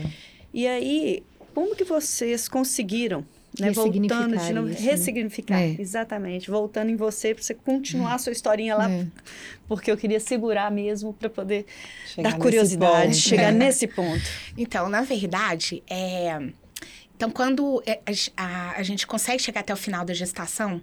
[0.53, 3.25] E aí, como que vocês conseguiram,
[3.59, 4.91] né, voltando de novo, isso, né?
[4.91, 5.75] ressignificar, É.
[5.79, 9.05] exatamente, voltando em você para você continuar a sua historinha lá, É.
[9.67, 11.65] porque eu queria segurar mesmo para poder
[12.07, 13.17] Chegar dar curiosidade, ponto.
[13.17, 14.23] chegar nesse ponto.
[14.57, 16.39] Então, na verdade, é...
[17.15, 17.99] Então, quando é,
[18.37, 20.81] a, a- a gente consegue chegar até o final da gestação,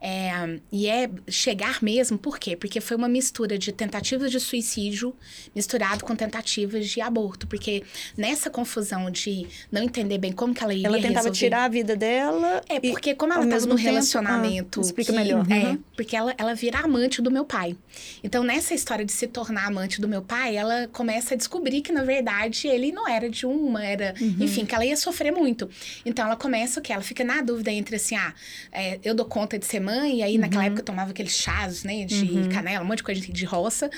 [0.00, 2.56] é, e é chegar mesmo, por quê?
[2.56, 5.14] Porque foi uma mistura de tentativas de suicídio
[5.54, 7.46] misturado com tentativas de aborto.
[7.46, 7.82] Porque
[8.16, 11.38] nessa confusão de não entender bem como que ela iria Ela tentava resolver...
[11.38, 12.62] tirar a vida dela.
[12.68, 14.80] É, porque como ela estava num tempo- relacionamento.
[14.80, 15.46] Ah, explica que- melhor.
[15.50, 15.82] É, Uhum.
[15.96, 17.76] porque ela, ela vira amante do meu pai.
[18.22, 21.90] Então, nessa história de se tornar amante do meu pai, ela começa a descobrir que,
[21.92, 24.14] na verdade, ele não era de uma, era.
[24.20, 24.36] Uhum.
[24.40, 25.68] Enfim, que ela ia sofrer muito.
[26.06, 26.92] Então, ela começa o que?
[26.92, 28.32] Ela fica na dúvida entre assim, ah,
[28.72, 31.82] é, eu dou conta de ser mãe, e aí naquela época eu tomava aqueles chás,
[31.84, 33.90] né, de canela, um monte de coisa de, de roça.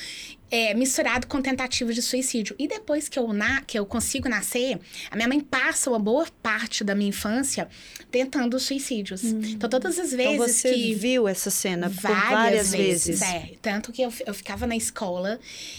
[0.51, 2.57] É, misturado com tentativa de suicídio.
[2.59, 4.79] E depois que eu, na, que eu consigo nascer,
[5.11, 7.69] a minha mãe passa uma boa parte da minha infância
[8.11, 9.23] tentando suicídios.
[9.25, 13.21] Então, todas as vezes Então você que viu essa cena várias, várias vezes.
[13.21, 13.23] vezes.
[13.23, 15.39] É, tanto que eu, eu ficava na escola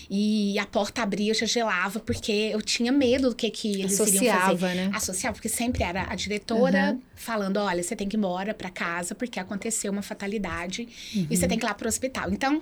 [0.10, 4.00] e a porta abria, eu já gelava, porque eu tinha medo do que, que eles
[4.00, 4.30] iriam fazer.
[4.30, 4.92] Associava, né?
[4.94, 9.14] Associava, porque sempre era a diretora falando: olha, você tem que ir embora pra casa
[9.14, 12.32] porque aconteceu uma fatalidade e você tem que ir lá pro hospital.
[12.32, 12.62] Então.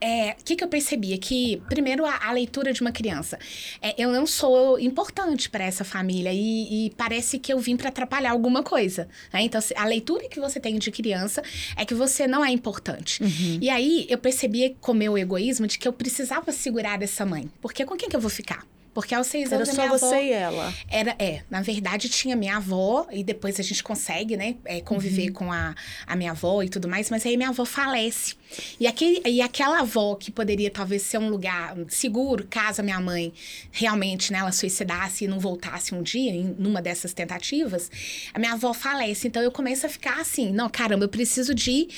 [0.00, 1.12] É, O que, que eu percebi?
[1.12, 3.38] É que, primeiro, a, a leitura de uma criança.
[3.80, 7.88] É, eu não sou importante para essa família e, e parece que eu vim para
[7.88, 9.08] atrapalhar alguma coisa.
[9.32, 9.42] né?
[9.42, 11.42] Então, a leitura que você tem de criança
[11.76, 13.22] é que você não é importante.
[13.60, 17.50] E aí, eu percebia com o meu egoísmo de que eu precisava segurar essa mãe.
[17.60, 18.64] Porque com quem que eu vou ficar?
[18.94, 20.16] Porque aos seis Era anos a só você avó...
[20.16, 20.74] e ela.
[20.88, 25.30] Era, é, na verdade tinha minha avó, e depois a gente consegue, né, é, conviver
[25.30, 25.74] com a,
[26.06, 28.34] a minha avó e tudo mais, mas aí minha avó falece.
[28.80, 33.00] E, aquele, e aquela avó que poderia talvez ser um lugar seguro, caso a minha
[33.00, 33.32] mãe
[33.70, 37.90] realmente, né, ela suicidasse e não voltasse um dia, em numa dessas tentativas,
[38.32, 39.28] a minha avó falece.
[39.28, 41.88] Então eu começo a ficar assim, não, caramba, eu preciso de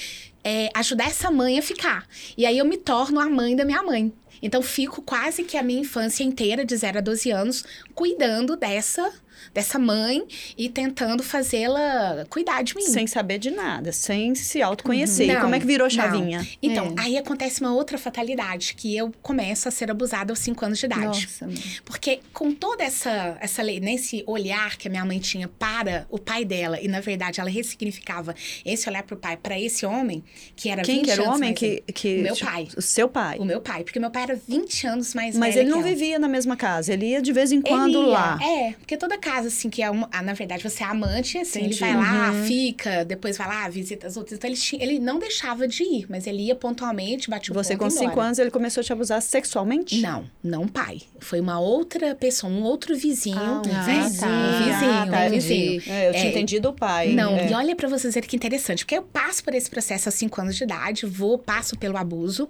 [0.42, 2.06] é, ajudar essa mãe a ficar.
[2.36, 4.12] E aí eu me torno a mãe da minha mãe.
[4.42, 9.12] Então, fico quase que a minha infância inteira, de 0 a 12 anos, cuidando dessa
[9.52, 10.22] dessa mãe
[10.56, 12.82] e tentando fazê-la cuidar de mim.
[12.82, 15.26] Sem saber de nada, sem se autoconhecer.
[15.26, 15.90] Não, e como é que virou não.
[15.90, 16.46] chavinha?
[16.62, 17.02] Então, É.
[17.02, 20.86] aí acontece uma outra fatalidade, que eu começo a ser abusada aos 5 anos de
[20.86, 21.28] idade.
[21.42, 21.48] Nossa.
[21.84, 26.18] Porque com toda essa, essa lei, nesse olhar que a minha mãe tinha para o
[26.18, 30.22] pai dela, e na verdade ela ressignificava esse olhar para o pai, para esse homem,
[30.54, 32.18] que era Quem 20 que era o anos homem mais que, que.
[32.18, 32.68] O meu tipo, pai.
[32.76, 33.38] O seu pai.
[33.38, 36.18] O meu pai, porque meu pai era 20 anos mais Mas velho ele não vivia
[36.18, 38.38] na mesma casa, ele ia de vez em quando Ele ia, lá.
[38.42, 40.08] É, porque toda casa, assim, que é uma.
[40.12, 41.82] ah, na verdade, você é amante, assim, Entendi.
[41.84, 42.44] ele vai lá, Uhum.
[42.44, 44.36] fica, depois vai lá, visita as outras.
[44.38, 47.76] Então, ele, tinha, ele não deixava de ir, mas ele ia pontualmente, batia o Você
[47.76, 50.00] com cinco anos ele começou a te abusar sexualmente?
[50.00, 51.02] Não, não pai.
[51.20, 53.36] Foi uma outra pessoa, um outro vizinho.
[53.38, 54.00] Ah, um vizinho.
[54.32, 55.82] Um vizinho, Ah, tá, um vizinho.
[55.86, 57.12] É, eu tinha É, entendido o pai.
[57.12, 57.50] Não, é.
[57.50, 60.40] e olha pra vocês verem que interessante, porque eu passo por esse processo aos 5
[60.40, 62.48] anos de idade, vou, passo pelo abuso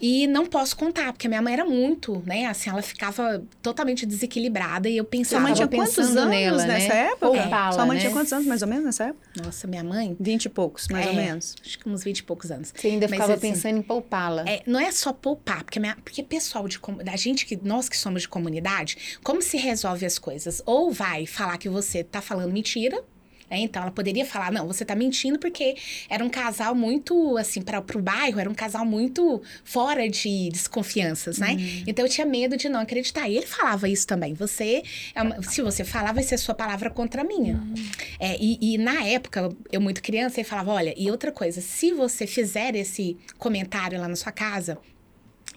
[0.00, 4.04] e não posso contar, porque a minha mãe era muito, né, assim, ela ficava totalmente
[4.06, 6.66] desequilibrada e eu Sua pensava, mãe tinha quantos anos nela, né?
[6.78, 7.26] nessa época?
[7.26, 8.00] Poupá-la, Sua mãe né?
[8.00, 9.28] tinha quantos anos, mais ou menos, nessa época?
[9.44, 11.16] nossa, minha mãe, Vinte e poucos, mais ou É.
[11.16, 11.54] menos.
[11.64, 12.72] acho que uns 20 e poucos anos.
[12.74, 14.44] Você ainda Mas, ficava assim, pensando em poupá-la.
[14.48, 17.88] É, não é só poupar, porque, minha- porque pessoal de comu- a gente que nós
[17.88, 20.62] que somos de comunidade, como se resolve as coisas?
[20.66, 23.02] Ou vai falar que você tá falando mentira,
[23.50, 23.58] né?
[23.58, 25.76] Então ela poderia falar, não, você tá mentindo porque
[26.08, 31.38] era um casal muito assim para pro bairro, era um casal muito fora de desconfianças,
[31.38, 31.56] né?
[31.86, 33.28] Então eu tinha medo de não acreditar.
[33.28, 34.34] E ele falava isso também.
[34.34, 34.82] Você,
[35.14, 37.60] é se você falar, vai ser sua palavra contra a minha.
[38.18, 41.92] É, e, e na época, eu muito criança, ele falava: olha, e outra coisa, se
[41.92, 44.78] você fizer esse comentário lá na sua casa,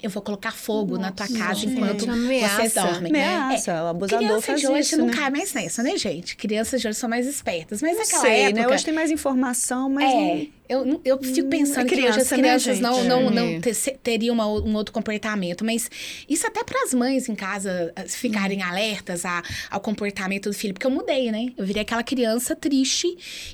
[0.03, 2.69] eu vou colocar fogo na tua casa gente, enquanto ameaça.
[2.69, 3.09] você dorme.
[3.09, 5.13] Ameaça, o abusador Criança faz de hoje isso, não né?
[5.13, 6.35] cai mais nessa, né, gente?
[6.35, 7.81] Crianças de hoje são mais espertas.
[7.81, 8.61] Mas Não naquela sei, época.
[8.61, 8.67] né?
[8.75, 12.07] Hoje tem mais informação, mas é, não- eu, eu fico Hum, pensando é que hoje
[12.07, 12.81] as criança, né, crianças gente?
[12.83, 13.31] não, não, É.
[13.31, 15.63] não te- se- teriam uma- um outro comportamento.
[15.63, 15.89] Mas
[16.27, 18.67] isso até para as mães em casa eh, ficarem Hum.
[18.67, 20.73] alertas a- ao comportamento do filho.
[20.73, 21.47] Porque eu mudei, né?
[21.57, 23.07] Eu virei aquela criança triste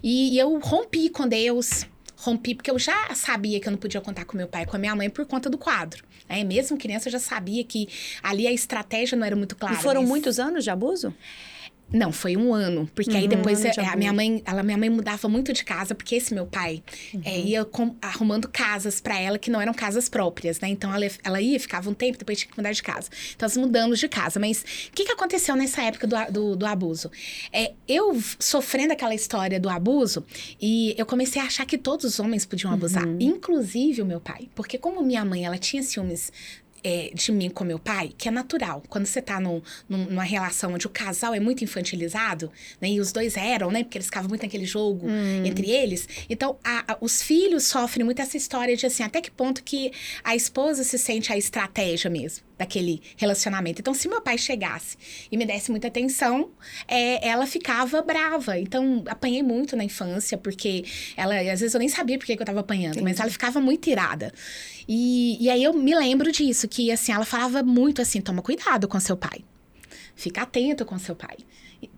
[0.04, 1.86] e, e eu rompi com Deus.
[2.22, 4.76] Rompi porque eu já sabia que eu não podia contar com meu pai e com
[4.76, 6.04] a minha mãe por conta do quadro.
[6.30, 7.90] É, mesmo criança, já sabia que
[8.24, 9.76] ali a estratégia não era muito clara.
[9.76, 11.14] E foram mas- muitos anos de abuso?
[11.92, 12.90] Não, foi um ano.
[12.94, 15.28] Porque aí Uhum, depois um ano de é, a minha mãe, ela, minha mãe mudava
[15.28, 17.22] muito de casa, porque esse meu pai Uhum.
[17.26, 20.68] é, ia com- arrumando casas pra ela que não eram casas próprias, né?
[20.70, 23.10] Então ela, ela ia, ficava um tempo, depois tinha que mudar de casa.
[23.36, 24.40] Então nós mudamos de casa.
[24.40, 27.10] Mas o que, que aconteceu nessa época do, do, do abuso?
[27.52, 30.24] É, eu sofrendo aquela história do abuso,
[30.62, 33.18] e eu comecei a achar que todos os homens podiam abusar, Uhum.
[33.20, 34.48] inclusive o meu pai.
[34.54, 36.32] Porque como minha mãe, ela tinha ciúmes
[36.84, 38.84] é, de mim com meu pai, que é natural.
[38.90, 42.90] Quando você tá num- num- numa relação onde o casal é muito infantilizado, né?
[42.90, 43.84] E os dois eram, né?
[43.84, 45.08] Porque eles ficavam muito naquele jogo
[45.46, 46.08] entre eles.
[46.30, 49.92] Então, a- a- os filhos sofrem muito essa história de assim, até que ponto que
[50.24, 53.80] a esposa se sente a estratégia mesmo daquele relacionamento.
[53.80, 54.98] Então, se meu pai chegasse
[55.32, 56.52] e me desse muita atenção,
[56.88, 58.60] é, ela ficava brava.
[58.60, 60.84] Então, apanhei muito na infância, porque
[61.16, 63.90] ela, às vezes eu nem sabia por que eu tava apanhando, mas ela ficava muito
[63.90, 64.34] irada.
[64.88, 68.88] E, e aí eu me lembro disso, que assim, ela falava muito assim: toma cuidado
[68.88, 69.46] com seu pai.
[70.14, 71.38] Fica atento com seu pai.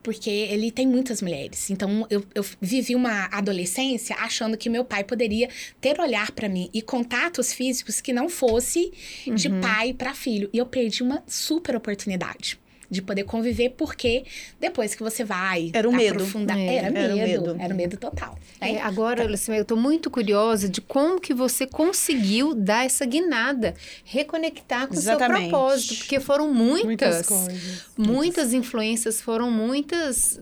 [0.04, 1.70] Porque ele tem muitas mulheres.
[1.70, 6.70] Então, eu, eu vivi uma adolescência achando que meu pai poderia ter olhar pra mim
[6.74, 8.92] e contatos físicos que não fosse
[9.36, 10.50] de pai pra filho.
[10.54, 12.60] E eu perdi uma super oportunidade
[12.92, 14.26] de poder conviver, porque
[14.60, 16.16] depois que você vai Era o medo.
[16.16, 16.60] aprofundar...
[16.60, 17.58] É, era, era medo, medo.
[17.58, 18.38] Era medo total.
[18.60, 18.74] né?
[18.74, 23.74] É, agora, Lucimar, eu tô muito curiosa de como que você conseguiu dar essa guinada,
[24.04, 27.86] reconectar com o seu propósito, porque foram muitas, coisas.
[27.98, 30.42] muitas influências, foram muitas,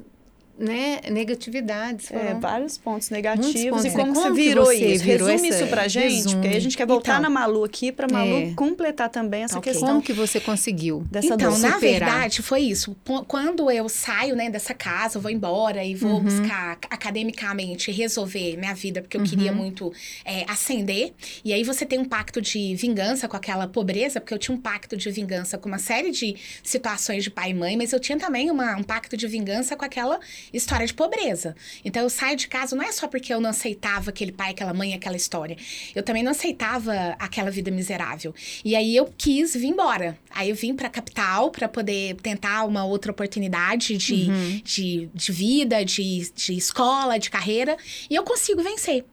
[0.60, 2.12] né, negatividades.
[2.12, 2.40] É, Foram...
[2.42, 3.54] vários pontos negativos.
[3.70, 5.04] pontos E como, você Como que virou você isso?
[5.06, 6.34] virou Resume essa- isso pra gente, resume.
[6.36, 7.22] porque aí a gente quer voltar Então.
[7.24, 8.54] na Malu aqui pra Malu É.
[8.56, 9.72] completar também essa Ok.
[9.72, 11.04] questão Como que você conseguiu?
[11.10, 11.80] dessa então, na superar.
[11.80, 12.96] verdade, foi isso.
[13.06, 18.74] Qu- Quando eu saio, né, dessa casa, vou embora e vou buscar academicamente resolver minha
[18.74, 19.92] vida, porque eu queria muito
[20.26, 21.14] é, ascender.
[21.44, 24.60] E aí você tem um pacto de vingança com aquela pobreza, porque eu tinha um
[24.60, 28.18] pacto de vingança com uma série de situações de pai e mãe, mas eu tinha
[28.18, 30.20] também uma- um pacto de vingança com aquela
[30.54, 31.56] história de pobreza.
[31.84, 34.74] Então eu saio de casa não é só porque eu não aceitava aquele pai, aquela
[34.74, 35.58] mãe, aquela história.
[35.96, 38.34] Eu também não aceitava aquela vida miserável.
[38.64, 40.18] E aí eu quis vir embora.
[40.30, 45.84] Aí eu vim pra capital pra poder tentar uma outra oportunidade de, de, de vida,
[45.84, 47.78] de, de escola, de carreira.
[48.10, 49.06] E eu consigo vencer.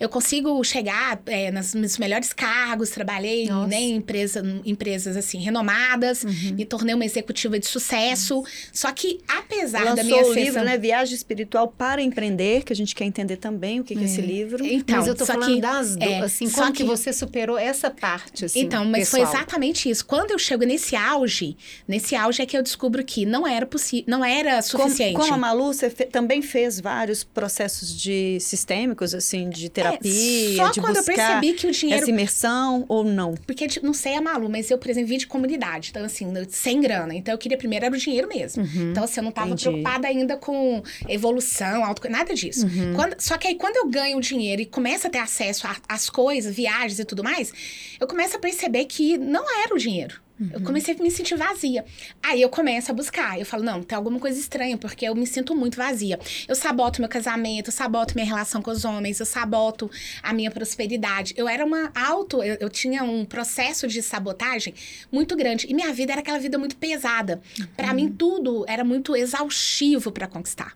[0.00, 3.68] Eu consigo chegar é, nos melhores cargos, trabalhei Nossa.
[3.68, 6.54] né, em empresa, empresas assim renomadas, Uhum.
[6.54, 8.42] me tornei uma executiva de sucesso.
[8.72, 10.78] Só que apesar da Lançou minha o ascensão- livro, né?
[10.78, 14.64] Viagem Espiritual para Empreender, que a gente quer entender também o que é, esse livro.
[14.64, 16.82] Então, mas eu tô só falando que- das do, é, assim, só como que...
[16.82, 19.36] que- você superou essa parte, assim, Então, mas foi pessoal?
[19.36, 20.04] exatamente isso.
[20.06, 24.04] Quando eu chego nesse auge, nesse auge é que eu descubro que não era possível,
[24.08, 25.16] não era Como, suficiente.
[25.16, 30.56] como a Malu, você fe- também fez vários processos de sistêmicos, assim, de terapia, É,
[30.56, 33.34] só de quando eu buscar percebi que o dinheiro essa imersão ou não?
[33.46, 35.88] Porque, tipo, não sei a Malu, mas eu, por exemplo, vim de comunidade.
[35.90, 37.14] Então, assim, eu- sem grana.
[37.14, 38.62] Então, eu queria primeiro era o dinheiro mesmo.
[38.90, 39.64] Então, assim, eu não tava Entendi.
[39.64, 42.08] preocupada ainda com evolução, auto...
[42.08, 42.66] nada disso.
[42.94, 46.08] Quando- só que aí, quando eu ganho o dinheiro e começo a ter acesso às
[46.10, 47.52] coisas, viagens e tudo mais,
[48.00, 50.21] eu começo a perceber que não era o dinheiro.
[50.52, 51.84] Eu comecei a me sentir vazia.
[52.22, 53.38] Aí eu começo a buscar.
[53.38, 56.18] Eu falo, não, tem alguma coisa estranha, porque eu me sinto muito vazia.
[56.48, 59.90] Eu saboto meu casamento, eu saboto minha relação com os homens, eu saboto
[60.22, 61.34] a minha prosperidade.
[61.36, 64.74] Eu era uma auto, eu, eu tinha um processo de sabotagem
[65.10, 65.66] muito grande.
[65.68, 67.40] E minha vida era aquela vida muito pesada.
[67.76, 70.74] Pra mim, tudo era muito exaustivo pra conquistar.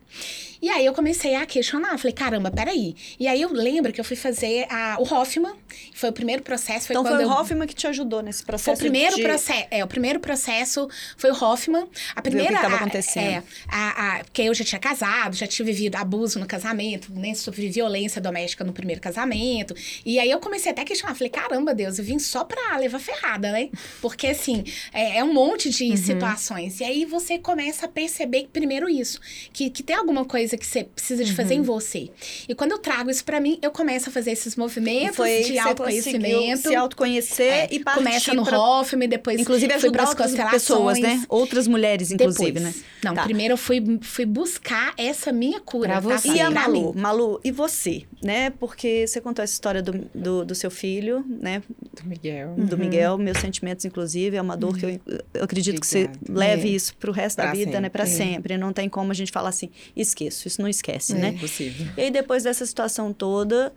[0.61, 1.97] E aí eu comecei a questionar.
[1.99, 2.95] Falei, caramba, peraí.
[3.19, 5.55] E aí eu lembro que eu fui fazer a, o Hoffman.
[5.95, 6.87] Foi o primeiro processo.
[6.87, 7.33] Foi então quando foi o eu...
[7.33, 9.23] Hoffman que te ajudou nesse Foi processo o primeiro de...
[9.23, 9.67] processo.
[9.71, 11.87] É, o primeiro processo foi o Hoffman.
[12.15, 12.55] A primeira.
[12.55, 13.27] que tava a- acontecendo.
[13.27, 17.35] É, a, a, porque eu já tinha casado, já tinha vivido abuso no casamento, né?
[17.35, 19.75] Sofri violência doméstica no primeiro casamento.
[20.05, 21.15] E aí eu comecei até a questionar.
[21.15, 23.69] Falei, caramba, Deus, eu vim só pra levar ferrada, né?
[24.01, 25.97] Porque assim, é, é um monte de Uhum.
[25.97, 26.81] situações.
[26.81, 29.21] E aí você começa a perceber, primeiro, isso:
[29.53, 31.65] que, que tem alguma coisa que você precisa de fazer em Uhum.
[31.65, 32.11] você.
[32.47, 35.59] E quando eu trago isso pra mim, eu começo a fazer esses movimentos foi de
[35.59, 36.69] autoconhecimento.
[36.69, 38.59] se autoconhecer É, e partir começa no pra...
[38.61, 40.63] Hoffman, depois Inclusive fui pras outras constelações.
[40.63, 41.25] pessoas, né?
[41.29, 42.77] Outras mulheres, inclusive, Depois.
[42.77, 42.83] né?
[43.03, 43.23] Não, Tá.
[43.23, 46.01] primeiro eu fui, fui buscar essa minha cura.
[46.01, 46.19] Pra tá?
[46.19, 46.29] você.
[46.29, 46.93] E a Malu?
[46.95, 48.51] Malu, e você, né?
[48.51, 51.63] Porque você contou essa história do, do, do seu filho, né?
[51.95, 52.55] Do Miguel.
[52.57, 55.01] Do Miguel, meus sentimentos, inclusive, é uma dor que eu,
[55.35, 56.73] eu acredito que você leve É.
[56.73, 57.89] isso pro resto da Pra vida, né?
[57.89, 58.17] Pra sempre.
[58.27, 58.59] sempre.
[58.59, 61.19] Não tem como a gente falar assim, esqueço, isso não esquece, É.
[61.19, 61.29] né?
[61.31, 61.87] Impossível.
[61.97, 63.73] E aí, depois dessa situação toda,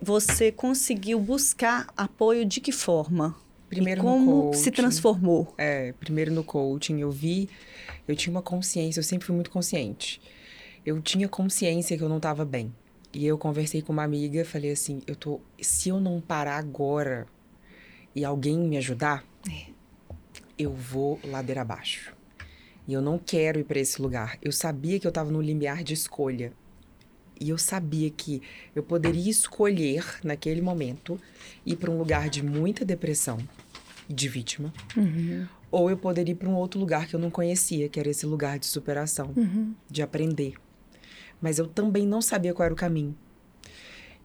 [0.00, 3.34] você conseguiu buscar apoio de que forma?
[3.68, 4.70] Primeiro e como se coaching.
[4.70, 5.54] transformou?
[5.58, 7.48] É, primeiro no coaching, eu vi,
[8.06, 10.20] eu tinha uma consciência, eu sempre fui muito consciente.
[10.84, 12.72] Eu tinha consciência que eu não estava bem.
[13.12, 17.26] E eu conversei com uma amiga, falei assim, eu tô, se eu não parar agora
[18.14, 19.24] e alguém me ajudar,
[20.58, 22.14] eu vou ladeira abaixo.
[22.86, 24.38] E eu não quero ir para esse lugar.
[24.40, 26.52] Eu sabia que eu estava no limiar de escolha.
[27.38, 28.40] E eu sabia que
[28.74, 31.20] eu poderia escolher, naquele momento,
[31.66, 33.38] ir para um lugar de muita depressão
[34.08, 34.72] e de vítima.
[35.70, 38.24] Ou eu poderia ir para um outro lugar que eu não conhecia, que era esse
[38.24, 39.32] lugar de superação,
[39.90, 40.54] de aprender.
[41.40, 43.14] Mas eu também não sabia qual era o caminho.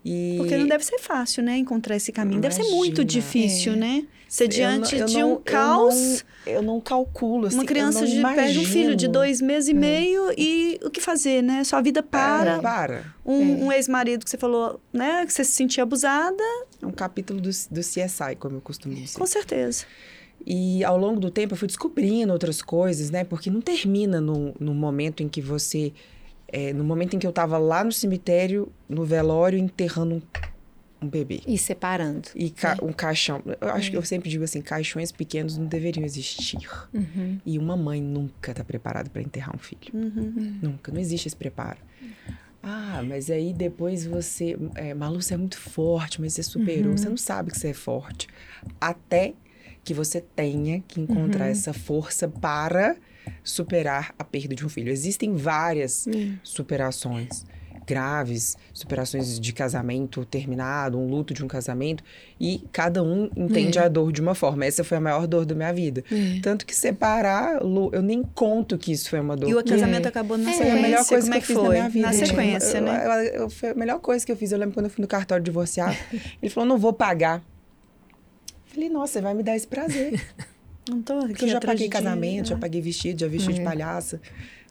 [0.03, 1.57] E Porque não deve ser fácil, né?
[1.57, 2.41] Encontrar esse caminho.
[2.41, 3.05] Deve ser muito Imagina.
[3.05, 4.03] difícil, né?
[4.27, 5.95] Ser eu diante não- eu de não- um eu caos.
[6.45, 9.39] não- Eu não, calculo, assim, Uma criança eu não de, perde um filho de dois
[9.41, 11.63] meses e meio e o que fazer, né?
[11.63, 12.55] Sua vida para.
[12.55, 13.13] É, para.
[13.23, 15.23] Um, um ex-marido que você falou, né?
[15.25, 16.41] Que você se sentia abusada,
[16.81, 19.19] É um capítulo do, do CSI, como eu costumo dizer.
[19.19, 19.85] com certeza.
[20.43, 23.23] E ao longo do tempo eu fui descobrindo outras coisas, né?
[23.23, 25.93] Porque não termina no, no momento em que você.
[26.51, 30.21] É, no momento em que eu tava lá no cemitério, no velório, enterrando um,
[31.01, 31.41] um bebê.
[31.47, 32.29] E separando.
[32.35, 33.41] E ca- um caixão.
[33.59, 36.59] Eu acho que eu sempre digo assim: caixões pequenos não deveriam existir.
[36.93, 37.39] Uhum.
[37.45, 39.81] E uma mãe nunca tá preparada para enterrar um filho.
[39.93, 40.59] Uhum.
[40.61, 41.77] Nunca, não existe esse preparo.
[42.63, 44.55] Ah, mas aí depois você.
[44.75, 46.95] É, Malu, você é muito forte, mas você superou.
[46.95, 48.27] Você não sabe que você é forte.
[48.79, 49.33] Até
[49.83, 52.95] que você tenha que encontrar essa força para
[53.43, 54.91] superar a perda de um filho.
[54.91, 56.07] Existem várias
[56.43, 57.45] superações
[57.87, 62.03] graves, superações de casamento terminado, um luto de um casamento,
[62.39, 64.63] e cada um entende a dor de uma forma.
[64.65, 66.03] Essa foi a maior dor da minha vida.
[66.43, 69.49] Tanto que separar, Lu, eu nem conto que isso foi uma dor.
[69.49, 70.79] E o casamento acabou na É, Foi sequência.
[70.79, 71.63] a melhor coisa Como que é eu que fiz foi?
[71.63, 72.07] na minha vida.
[72.07, 73.05] Na sequência, Eu- né?
[73.05, 74.51] eu- eu- foi a melhor coisa que eu fiz.
[74.51, 75.97] Eu lembro quando eu fui no cartório divorciar.
[76.41, 77.43] ele falou, não vou pagar.
[78.67, 80.21] Falei, nossa, você vai me dar esse prazer.
[80.89, 82.61] Não tô Porque eu já paguei casamento, já né?
[82.61, 84.21] paguei vestido, já vesti de palhaça,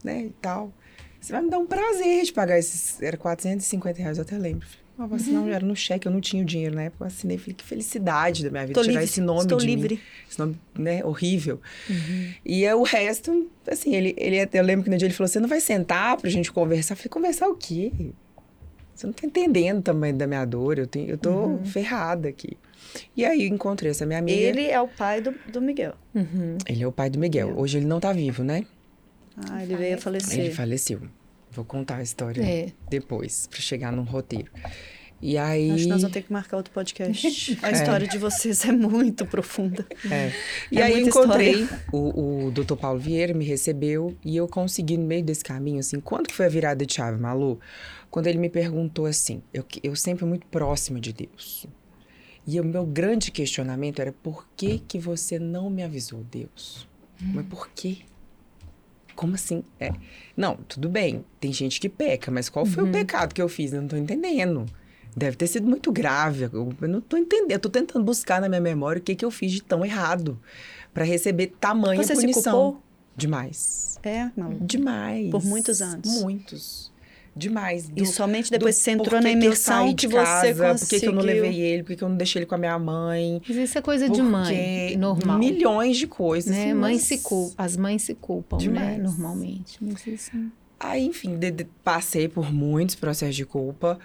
[0.02, 0.72] né, e tal.
[1.20, 3.00] Você vai me dar um prazer de pagar esses...
[3.02, 4.66] Era 450 reais, eu até lembro.
[4.98, 7.04] Eu vou assinar, era no cheque, eu não tinha o dinheiro na época.
[7.04, 9.66] Eu assinei, falei, que felicidade da minha vida, Tô tirar livre, esse nome estou de
[9.66, 9.74] mim.
[9.74, 10.00] livre.
[10.28, 11.60] Esse nome, né, horrível.
[12.44, 15.28] E aí, o resto, assim, ele, ele até, eu lembro que no dia ele falou,
[15.28, 16.92] você não vai sentar pra gente conversar?
[16.94, 17.92] Eu falei, conversar o quê?
[18.94, 22.58] Você não tá entendendo o tamanho da minha dor, eu, tenho, eu tô ferrada aqui.
[23.16, 24.40] E aí, encontrei essa minha amiga.
[24.40, 25.94] Ele é o pai do, do Miguel.
[26.14, 26.58] Uhum.
[26.66, 27.54] Ele é o pai do Miguel.
[27.56, 28.64] Hoje ele não tá vivo, né?
[29.48, 30.38] Ah, ele veio a falecer.
[30.38, 31.00] Ele faleceu.
[31.50, 32.72] Vou contar a história É.
[32.88, 34.50] depois, pra chegar num roteiro.
[35.22, 35.70] E aí.
[35.70, 37.58] Acho que nós vamos ter que marcar outro podcast.
[37.62, 39.84] A história de vocês é muito profunda.
[40.10, 40.32] É.
[40.72, 45.04] E É aí encontrei o, o doutor Paulo Vieira, me recebeu e eu consegui, no
[45.06, 47.60] meio desse caminho, assim, quando que foi a virada de chave, Malu?
[48.10, 51.66] Quando ele me perguntou assim, eu, eu sempre muito próxima de Deus.
[52.52, 56.88] E o meu grande questionamento era, por que que você não me avisou, Deus?
[57.20, 57.98] Mas por quê?
[59.14, 59.62] Como assim?
[59.78, 59.92] É.
[60.36, 63.72] Não, tudo bem, tem gente que peca, mas qual foi o pecado que eu fiz?
[63.72, 64.66] Eu não tô entendendo.
[65.16, 66.48] Deve ter sido muito grave.
[66.52, 67.52] Eu não tô entendendo.
[67.52, 70.36] Eu tô tentando buscar na minha memória o que, que eu fiz de tão errado
[70.92, 72.52] para receber tamanha Você se punição.
[72.52, 72.82] culpou?
[73.16, 73.96] Demais.
[74.02, 74.58] É, Malu.
[74.60, 75.30] Demais.
[75.30, 76.20] Por muitos anos.
[76.20, 76.89] Muitos.
[77.40, 77.90] Demais.
[77.96, 81.00] E somente depois do que você entrou na imersão que de você casa, Por que
[81.00, 81.42] que eu não conseguiu.
[81.42, 81.82] levei ele?
[81.82, 83.40] Por que que eu não deixei ele com a minha mãe?
[83.48, 85.38] Mas isso é coisa de mãe, normal.
[85.38, 86.54] Milhões de coisas.
[86.54, 86.74] Né?
[86.74, 88.62] Mãe se culpa, as mães se culpam, né?
[88.62, 89.02] Demais.
[89.02, 89.78] Normalmente.
[89.80, 90.30] Mas isso...
[90.78, 93.98] Aí, enfim, de- de- passei por muitos processos de culpa.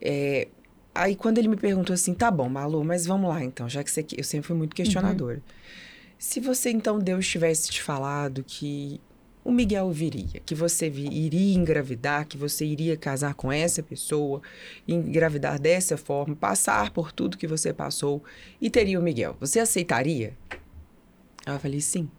[0.00, 0.48] É,
[0.94, 3.90] aí, quando ele me perguntou assim, tá bom, Malu, mas vamos lá então, já que
[3.90, 4.04] você...
[4.16, 5.42] Eu sempre fui muito questionadora.
[6.18, 8.98] Se você, então, Deus tivesse te falado que
[9.46, 14.42] o Miguel viria, que você iria engravidar, que você iria casar com essa pessoa,
[14.88, 18.22] engravidar dessa forma, passar por tudo que você passou
[18.60, 20.36] e teria o Miguel, você aceitaria?
[21.46, 22.10] Eu falei, sim,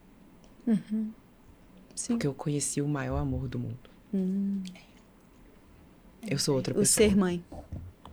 [1.95, 2.13] Sim.
[2.13, 3.89] porque eu conheci o maior amor do mundo.
[6.25, 7.07] Eu sou outra O pessoa.
[7.09, 7.43] ser mãe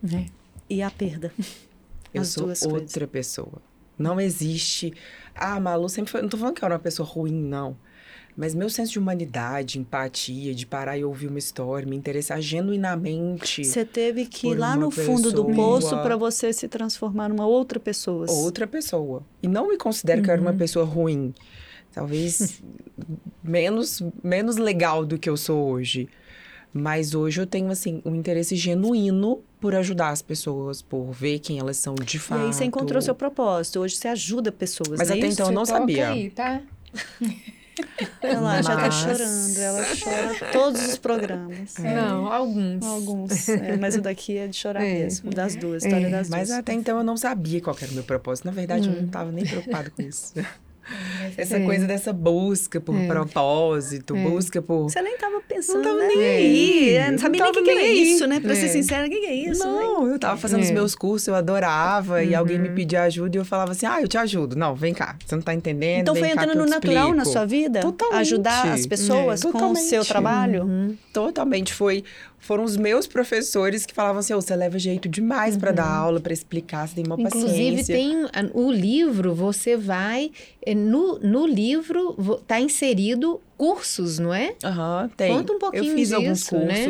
[0.03, 0.25] né?
[0.69, 1.31] e a perda.
[2.13, 2.97] Eu As sou outra coisas.
[3.11, 3.61] pessoa.
[3.97, 4.93] Não existe.
[5.33, 6.21] Ah, Malu sempre foi.
[6.21, 7.77] Não tô falando que eu era uma pessoa ruim, não.
[8.37, 13.63] Mas meu senso de humanidade, empatia, de parar e ouvir uma história, me interessar genuinamente.
[13.63, 15.55] Você teve que ir lá no fundo do pessoa.
[15.55, 18.29] poço para você se transformar numa outra pessoa.
[18.29, 19.23] outra pessoa.
[19.41, 21.33] E não me considero que eu era uma pessoa ruim.
[21.93, 22.61] Talvez
[23.41, 26.09] menos, menos legal do que eu sou hoje.
[26.73, 31.57] Mas hoje eu tenho, assim, um interesse genuíno por ajudar as pessoas, por ver quem
[31.57, 32.41] elas são de E fato.
[32.41, 33.79] aí você encontrou seu propósito.
[33.79, 34.97] Hoje você ajuda pessoas.
[34.99, 35.35] Mas não é até isso?
[35.41, 36.09] então eu não sabia.
[36.09, 36.61] Aí, tá?
[38.23, 39.57] Olha lá, já tá Mas- chorando.
[39.57, 41.73] Ela chora todos os programas.
[41.79, 42.85] Não, alguns.
[42.85, 43.49] Alguns.
[43.49, 44.93] É, mas o daqui é de chorar É.
[44.93, 45.29] mesmo.
[45.31, 46.59] Das duas, história das Mas duas.
[46.59, 48.45] até então eu não sabia qual era o meu propósito.
[48.45, 48.93] Na verdade, Hum.
[48.93, 50.33] eu não estava nem preocupada com isso.
[51.37, 51.65] Essa É.
[51.65, 53.07] coisa dessa busca por É.
[53.07, 54.21] propósito, É.
[54.23, 54.83] busca por.
[54.89, 56.07] Você nem tava pensando, Não tava né?
[56.07, 56.89] nem aí.
[56.95, 58.11] É, Não Não sabia nem o tava que, que era aí.
[58.13, 58.39] isso, né?
[58.39, 58.55] Pra É.
[58.55, 59.65] ser sincera, o que, que é isso?
[59.65, 59.71] né?
[59.73, 60.73] Não, eu tava fazendo os É.
[60.73, 62.75] meus cursos, eu adorava, e alguém me Uhum.
[62.75, 64.55] pedia ajuda e eu falava assim: ah, eu te ajudo.
[64.55, 66.01] Não, vem cá, você não tá entendendo.
[66.01, 67.79] Então vem foi cá entrando que no natural na explico." sua vida?
[67.81, 68.19] Totalmente.
[68.21, 70.63] Ajudar as pessoas É, com o seu trabalho?
[70.63, 70.97] Uhum.
[71.11, 71.73] Totalmente.
[71.73, 72.03] Foi,
[72.45, 76.19] foram os meus professores que falavam assim: "Ô, você leva jeito demais pra dar aula,
[76.19, 77.21] pra explicar, você tem uma Uhum.
[77.23, 77.95] Inclusive, paciência.
[77.95, 80.31] tem a- o livro, você vai.
[80.65, 84.53] eh, No, no livro vo- tá inserido cursos, não é?
[84.63, 85.31] Aham, tem.
[85.35, 86.85] Conta um pouquinho Eu fiz alguns disso, né?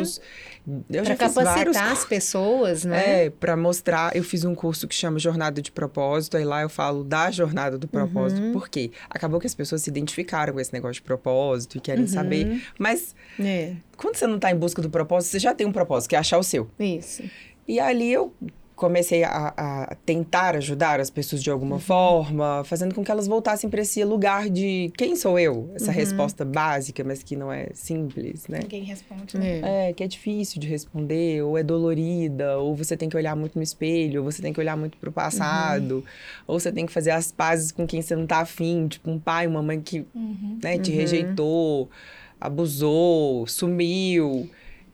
[0.90, 3.30] Eu já fiz vários capacitar as pessoas, não é?
[3.30, 7.04] Para mostrar, eu fiz um curso que chama Jornada de Propósito, aí lá eu falo
[7.04, 8.52] da jornada do propósito, Uhum.
[8.52, 8.90] por quê?
[9.08, 12.08] Acabou que as pessoas se identificaram com esse negócio de propósito e querem Uhum.
[12.08, 15.72] saber, mas É, quando você não tá em busca do propósito, você já tem um
[15.72, 16.68] propósito, que é achar o seu.
[16.80, 17.22] isso.
[17.68, 18.32] E ali eu
[18.76, 21.54] comecei a, a tentar ajudar as pessoas de Uhum.
[21.54, 25.70] alguma forma, fazendo com que elas voltassem para esse lugar de quem sou eu?
[25.74, 25.96] Essa Uhum.
[25.96, 28.58] resposta básica, mas que não é simples, né?
[28.60, 29.38] Ninguém responde.
[29.38, 29.60] né?
[29.62, 29.88] É.
[29.88, 33.56] É, que é difícil de responder, ou é dolorida, ou você tem que olhar muito
[33.56, 36.04] no espelho, ou você tem que olhar muito pro passado,
[36.46, 39.18] ou você tem que fazer as pazes com quem você não tá afim, tipo um
[39.18, 40.58] pai, uma mãe que Uhum.
[40.62, 40.96] né, te Uhum.
[40.98, 41.88] rejeitou,
[42.38, 44.48] abusou, sumiu.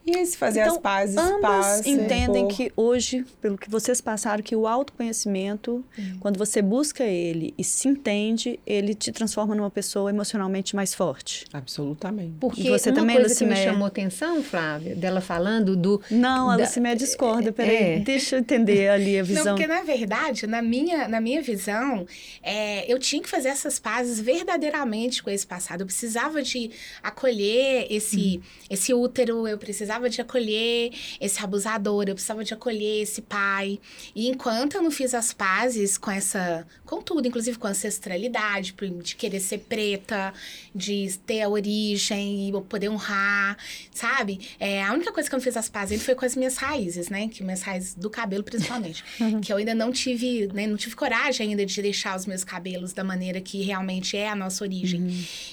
[0.04, 4.00] E esse fazer Então, as pazes Ambas passa entendem por- que hoje, pelo que vocês
[4.00, 5.84] passaram, que o autoconhecimento,
[6.18, 11.44] quando você busca ele e se entende, ele te transforma numa pessoa emocionalmente mais forte.
[11.52, 12.34] Absolutamente.
[12.40, 16.00] Porque E você uma também, coisa que me chamou atenção, Flávia, dela falando do...
[16.10, 17.52] Não, a Da- Lucimé discorda.
[17.52, 17.98] Peraí, É.
[18.00, 19.44] deixa eu entender ali a Não, visão.
[19.54, 22.06] porque na verdade, na minha, na minha visão,
[22.42, 25.82] é, eu tinha que fazer essas pazes verdadeiramente com esse passado.
[25.82, 26.70] Eu precisava de
[27.02, 33.22] acolher esse, esse útero, eu precisava de acolher esse abusador, eu precisava de acolher esse
[33.22, 33.78] pai.
[34.14, 38.74] E enquanto eu não fiz as pazes com essa, com tudo, inclusive com a ancestralidade,
[39.02, 40.32] de querer ser preta,
[40.74, 43.56] de ter a origem e poder honrar,
[43.92, 44.40] sabe?
[44.58, 47.08] É, a única coisa que eu não fiz as pazes foi com as minhas raízes,
[47.08, 47.28] né?
[47.28, 49.04] Que minhas raízes do cabelo, principalmente.
[49.42, 50.66] que eu ainda não tive, né?
[50.66, 54.34] Não tive coragem ainda de deixar os meus cabelos da maneira que realmente é a
[54.36, 55.06] nossa origem.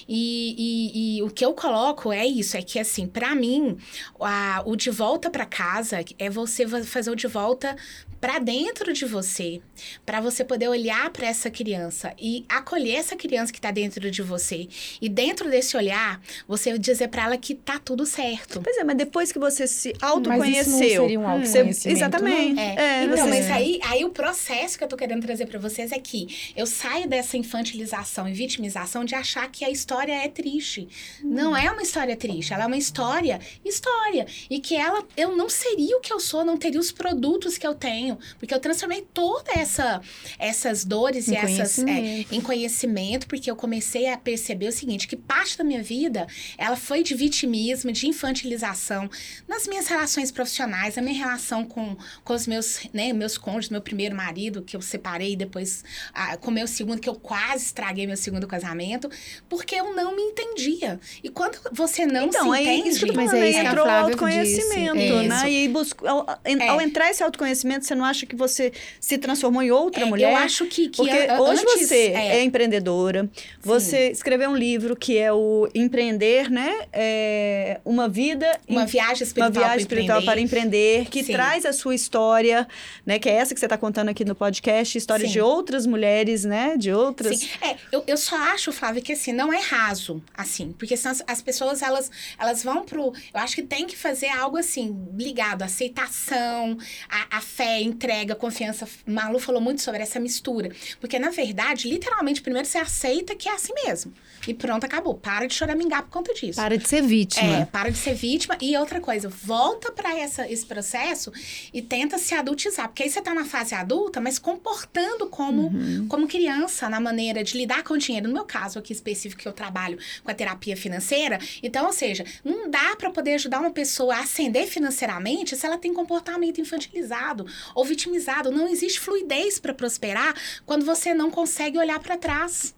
[0.08, 3.76] E, e- e o que eu coloco é isso, é que assim, pra mim,
[4.20, 4.29] a-
[4.66, 7.76] o de volta pra casa é você fazer o de volta
[8.20, 9.62] para dentro de você,
[10.04, 14.20] para você poder olhar para essa criança e acolher essa criança que está dentro de
[14.20, 14.68] você.
[15.00, 18.60] E dentro desse olhar, você dizer para ela que tá tudo certo.
[18.62, 20.54] Pois é, mas depois que você se autoconheceu.
[20.54, 22.60] Mas isso não seria um você- autoconhecimento, Exatamente.
[22.60, 22.74] É.
[22.76, 25.90] É, então, você- mas aí, aí o processo que eu tô querendo trazer para vocês
[25.90, 30.86] é que eu saio dessa infantilização e vitimização de achar que a história é triste.
[31.24, 34.19] Não é uma história triste, ela é uma história, história.
[34.48, 37.66] E que ela, eu não seria o que eu sou, não teria os produtos que
[37.66, 40.00] eu tenho, porque eu transformei toda essa
[40.38, 42.34] essas dores Em e essas é, conhecimento.
[42.34, 46.76] em conhecimento, porque eu comecei a perceber o seguinte, que parte da minha vida, ela
[46.76, 49.08] foi de vitimismo, de infantilização,
[49.46, 53.80] nas minhas relações profissionais, a minha relação com, com os meus, né, meus cônjuges, meu
[53.80, 58.16] primeiro marido, que eu separei, depois ah, com meu segundo, que eu quase estraguei meu
[58.16, 59.10] segundo casamento,
[59.48, 61.00] porque eu não me entendia.
[61.22, 62.88] E quando você não Então, se aí entende...
[62.88, 65.28] isso que eu tô Mas é isso que a Flávia autoconhecimento, disse.
[65.28, 65.50] né?
[65.50, 66.68] E busco, ao, É.
[66.68, 70.30] ao entrar esse autoconhecimento, você não acha que você se transformou em outra É, mulher?
[70.32, 73.28] Eu acho que, que Porque a- a- hoje antes, você é, empreendedora,
[73.60, 76.70] você escreveu um livro que é o Empreender, né?
[76.92, 80.32] É, uma vida uma em- viagem uma espiritual, viagem para espiritual empreender.
[80.32, 81.32] para empreender, que Sim.
[81.32, 82.66] traz a sua história,
[83.04, 83.18] né?
[83.18, 85.34] Que é essa que você está contando aqui no podcast, histórias Sim.
[85.34, 86.76] de outras mulheres, né?
[86.76, 87.38] De outras.
[87.40, 87.48] Sim.
[87.62, 90.74] É, eu, eu só acho, Flávia, que assim, não é raso, assim.
[90.78, 93.12] Porque as, as pessoas, elas, elas vão pro...
[93.34, 96.76] Eu acho que tem que fazer algo assim, ligado à aceitação,
[97.08, 98.88] à, à fé, entrega, confiança.
[99.06, 100.70] Malu falou muito sobre essa mistura.
[101.00, 104.12] Porque, na verdade, literalmente, primeiro você aceita que é assim mesmo.
[104.48, 105.14] E pronto, acabou.
[105.14, 106.56] Para de choramingar por conta disso.
[106.60, 107.56] Para de ser vítima.
[107.58, 108.56] É, para de ser vítima.
[108.60, 110.10] E outra coisa, volta para
[110.48, 111.30] esse processo
[111.74, 112.88] e tenta se adultizar.
[112.88, 116.06] Porque aí você tá na fase adulta, mas comportando como, Uhum.
[116.08, 118.28] como criança na maneira de lidar com o dinheiro.
[118.28, 121.38] No meu caso aqui específico, que eu trabalho com a terapia financeira.
[121.62, 125.78] Então, ou seja, não dá para poder ajudar uma pessoa a ascender financeiramente se ela
[125.78, 128.50] tem comportamento infantilizado ou vitimizado.
[128.50, 130.34] Não existe fluidez para prosperar
[130.66, 132.74] quando você não consegue olhar para trás.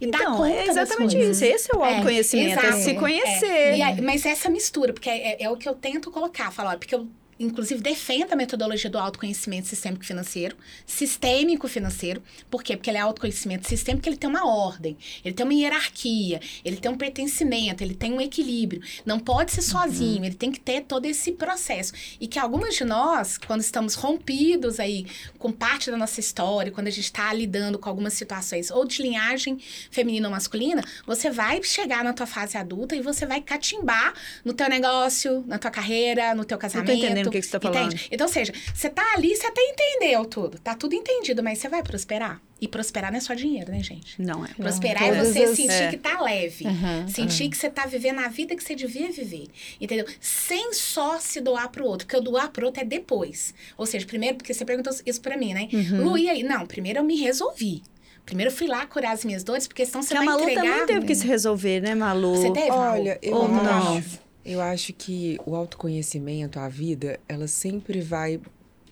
[0.00, 1.44] E dar Então, conta é exatamente isso.
[1.44, 2.82] Esse é o É, autoconhecimento, é, exato.
[2.84, 2.94] se É.
[2.94, 3.76] conhecer.
[3.76, 6.78] E aí- mas essa mistura, porque é, é- é o que eu tento colocar, falar,
[6.78, 7.08] porque eu
[7.44, 12.22] inclusive defendo a metodologia do autoconhecimento sistêmico financeiro, sistêmico financeiro.
[12.50, 12.76] Por quê?
[12.76, 16.90] Porque ele é autoconhecimento sistêmico, ele tem uma ordem, ele tem uma hierarquia, ele tem
[16.90, 18.82] um pertencimento, ele tem um equilíbrio.
[19.04, 21.92] Não pode ser sozinho, ele tem que ter todo esse processo.
[22.20, 25.06] E que algumas de nós, quando estamos rompidos aí
[25.38, 29.02] com parte da nossa história, quando a gente está lidando com algumas situações ou de
[29.02, 29.58] linhagem
[29.90, 34.14] feminina ou masculina, você vai chegar na tua fase adulta e você vai catimbar
[34.44, 36.86] no teu negócio, na tua carreira, no teu casamento.
[37.32, 37.86] Que que você tá falando.
[37.92, 38.08] Entende?
[38.10, 40.58] Então, ou seja, você tá ali, você até entendeu tudo.
[40.58, 42.40] Tá tudo entendido, mas você vai prosperar.
[42.60, 44.22] E prosperar não é só dinheiro, né, gente?
[44.22, 44.48] Não é.
[44.54, 45.90] Prosperar é todas você as- sentir é.
[45.90, 46.64] que tá leve.
[46.64, 49.46] Aham, sentir que você tá vivendo a vida que você devia viver.
[49.80, 50.06] Entendeu?
[50.20, 52.06] Sem só se doar pro outro.
[52.06, 53.52] Porque o doar pro outro é depois.
[53.76, 55.68] Ou seja, primeiro, porque você perguntou isso pra mim, né?
[55.72, 56.04] Uhum.
[56.04, 56.44] Lu, e aí?
[56.44, 57.82] Não, primeiro eu me resolvi.
[58.24, 60.62] Primeiro eu fui lá curar as minhas dores, porque senão você a vai Malu entregar...
[60.62, 62.36] também teve que se resolver, né, Malu?
[62.36, 63.00] Você teve, Malu?
[63.00, 64.04] Olha, eu Ou acho, não?
[64.44, 68.40] Eu acho que o autoconhecimento, a vida, ela sempre vai,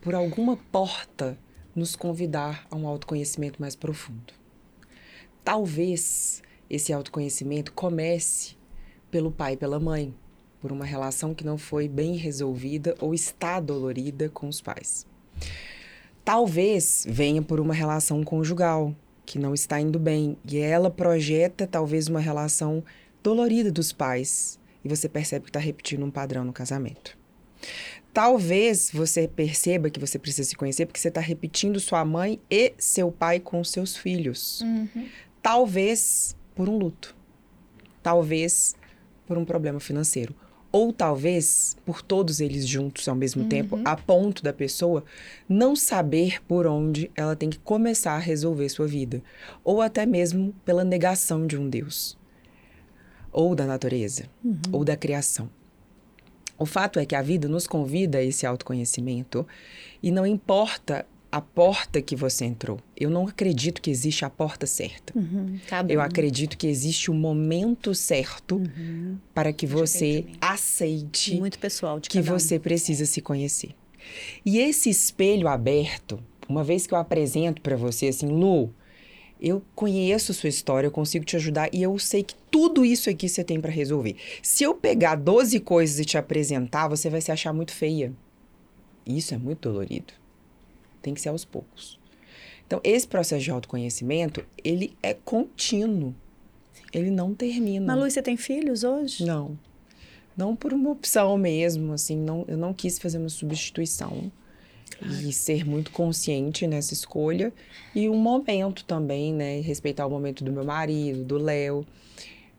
[0.01, 1.37] por alguma porta,
[1.75, 4.33] nos convidar a um autoconhecimento mais profundo.
[5.45, 8.57] Talvez esse autoconhecimento comece
[9.11, 10.15] pelo pai e pela mãe,
[10.61, 15.05] por uma relação que não foi bem resolvida ou está dolorida com os pais.
[16.25, 18.95] Talvez venha por uma relação conjugal
[19.27, 22.85] que não está indo bem e ela projeta talvez uma relação
[23.23, 27.19] dolorida dos pais e você percebe que está repetindo um padrão no casamento.
[28.13, 32.73] Talvez você perceba que você precisa se conhecer porque você está repetindo sua mãe e
[32.77, 34.61] seu pai com seus filhos.
[34.63, 35.07] Uhum.
[35.41, 37.15] Talvez por um luto.
[38.03, 38.75] Talvez
[39.27, 40.35] por um problema financeiro.
[40.73, 45.05] Ou talvez por todos eles juntos ao mesmo tempo, a ponto da pessoa
[45.49, 49.23] não saber por onde ela tem que começar a resolver sua vida.
[49.65, 52.20] Ou até mesmo pela negação de um Deus.
[53.33, 54.25] Ou da natureza.
[54.73, 55.49] Ou da criação.
[56.59, 59.47] O fato é que a vida nos convida a esse autoconhecimento
[60.03, 62.79] e não importa a porta que você entrou.
[62.97, 65.15] Eu não acredito que existe a porta certa.
[65.69, 66.03] Cada Eu um.
[66.03, 68.61] acredito que existe o momento certo
[69.33, 72.23] para que você aceite Muito pessoal que um.
[72.23, 73.71] você precisa se conhecer.
[74.45, 78.75] E esse espelho aberto, uma vez que eu apresento para você assim, Lu,
[79.41, 83.29] eu conheço sua história, eu consigo te ajudar e eu sei que tudo isso aqui
[83.29, 84.17] você tem para resolver.
[84.43, 88.13] Se eu pegar 12 coisas e te apresentar, você vai se achar muito feia.
[89.07, 90.13] Isso é muito dolorido.
[91.01, 91.99] Tem que ser aos poucos.
[92.67, 96.15] Então, esse processo de autoconhecimento, ele é contínuo.
[96.93, 97.87] Ele não termina.
[97.87, 99.25] Malu, você tem filhos hoje?
[99.25, 99.59] Não.
[100.37, 104.31] Não por uma opção mesmo, assim, não, eu não quis fazer uma substituição.
[105.03, 107.53] E ser muito consciente nessa escolha.
[107.95, 109.61] E um momento também, né?
[109.61, 111.87] Respeitar o momento do meu marido, do Léo.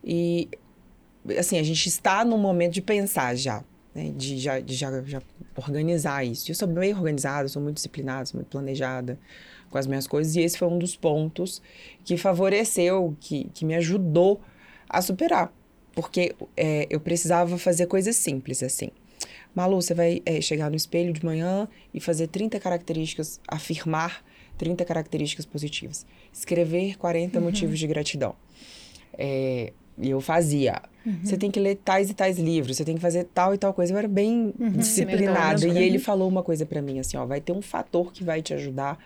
[0.03, 0.49] E,
[1.37, 3.63] assim, a gente está no momento de pensar já.
[3.93, 4.11] Né?
[4.15, 5.21] De, já, de já, já
[5.55, 6.49] organizar isso.
[6.49, 9.19] Eu sou bem organizada, sou muito disciplinada, sou muito planejada
[9.69, 10.35] com as minhas coisas.
[10.35, 11.61] E esse foi um dos pontos
[12.03, 14.41] que favoreceu, que, que me ajudou
[14.89, 15.53] a superar.
[15.93, 18.89] Porque é, eu precisava fazer coisas simples, assim.
[19.54, 24.24] Malu, você vai é, chegar no espelho de manhã e fazer 30 características, afirmar
[24.58, 26.06] 30 características positivas.
[26.32, 27.45] Escrever 40 uhum.
[27.45, 28.36] motivos de gratidão.
[29.18, 30.82] É, e eu fazia.
[31.06, 31.20] Uhum.
[31.24, 33.74] Você tem que ler tais e tais livros, você tem que fazer tal e tal
[33.74, 33.93] coisa.
[33.93, 34.72] Eu era bem uhum.
[34.72, 35.68] disciplinada.
[35.68, 38.41] E ele falou uma coisa para mim assim, ó, vai ter um fator que vai
[38.41, 38.97] te ajudar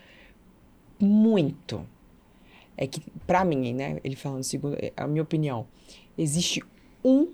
[1.00, 1.86] muito.
[2.78, 5.66] É que, para mim, né, ele falando, segundo a minha opinião,
[6.18, 6.62] existe
[7.04, 7.30] um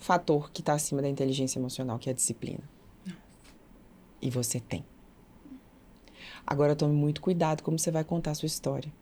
[0.00, 2.64] fator que está acima da inteligência emocional, que é a disciplina.
[4.20, 4.84] E você tem.
[6.46, 8.92] Agora tome muito cuidado como você vai contar a sua história.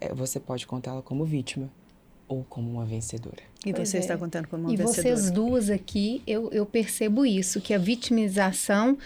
[0.00, 1.70] É, você pode contá-la como vítima
[2.28, 3.42] ou como uma vencedora.
[3.64, 4.00] E pois você é.
[4.00, 5.08] está contando como uma e vencedora.
[5.08, 8.98] E vocês duas aqui, eu, eu percebo isso, que a vitimização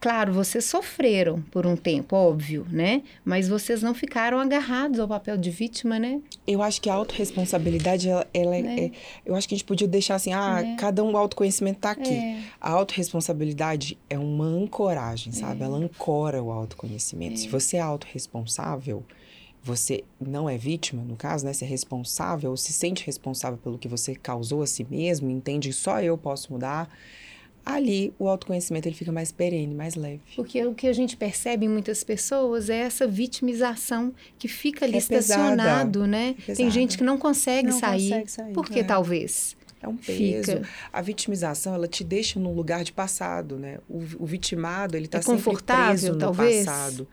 [0.00, 3.02] Claro, vocês sofreram por um tempo, óbvio, né?
[3.22, 6.22] Mas vocês não ficaram agarrados ao papel de vítima, né?
[6.46, 8.80] Eu acho que a autorresponsabilidade, ela, ela é, né?
[8.80, 8.90] é,
[9.26, 10.76] Eu acho que a gente podia deixar assim, ah, é.
[10.76, 12.14] cada um, o autoconhecimento tá aqui.
[12.14, 12.40] É.
[12.58, 15.60] A autorresponsabilidade é uma ancoragem, sabe?
[15.60, 15.66] É.
[15.66, 17.38] Ela ancora o autoconhecimento.
[17.38, 17.50] Se é.
[17.50, 19.04] você é autorresponsável,
[19.62, 21.52] você não é vítima, no caso, né?
[21.52, 25.68] Você é responsável, ou se sente responsável pelo que você causou a si mesmo, entende
[25.68, 26.88] que só eu posso mudar
[27.74, 30.20] ali o autoconhecimento ele fica mais perene, mais leve.
[30.36, 34.94] Porque o que a gente percebe em muitas pessoas é essa vitimização que fica ali
[34.94, 36.34] é estacionado, pesada, né?
[36.48, 38.10] É Tem gente que não consegue não sair.
[38.10, 38.52] Consegue sair.
[38.52, 38.84] Por que é.
[38.84, 39.56] talvez?
[39.82, 40.52] É um peso.
[40.52, 40.68] Fica.
[40.92, 43.78] A vitimização, ela te deixa num lugar de passado, né?
[43.88, 46.66] O, o vitimado, ele está é sempre preso no talvez?
[46.66, 47.08] passado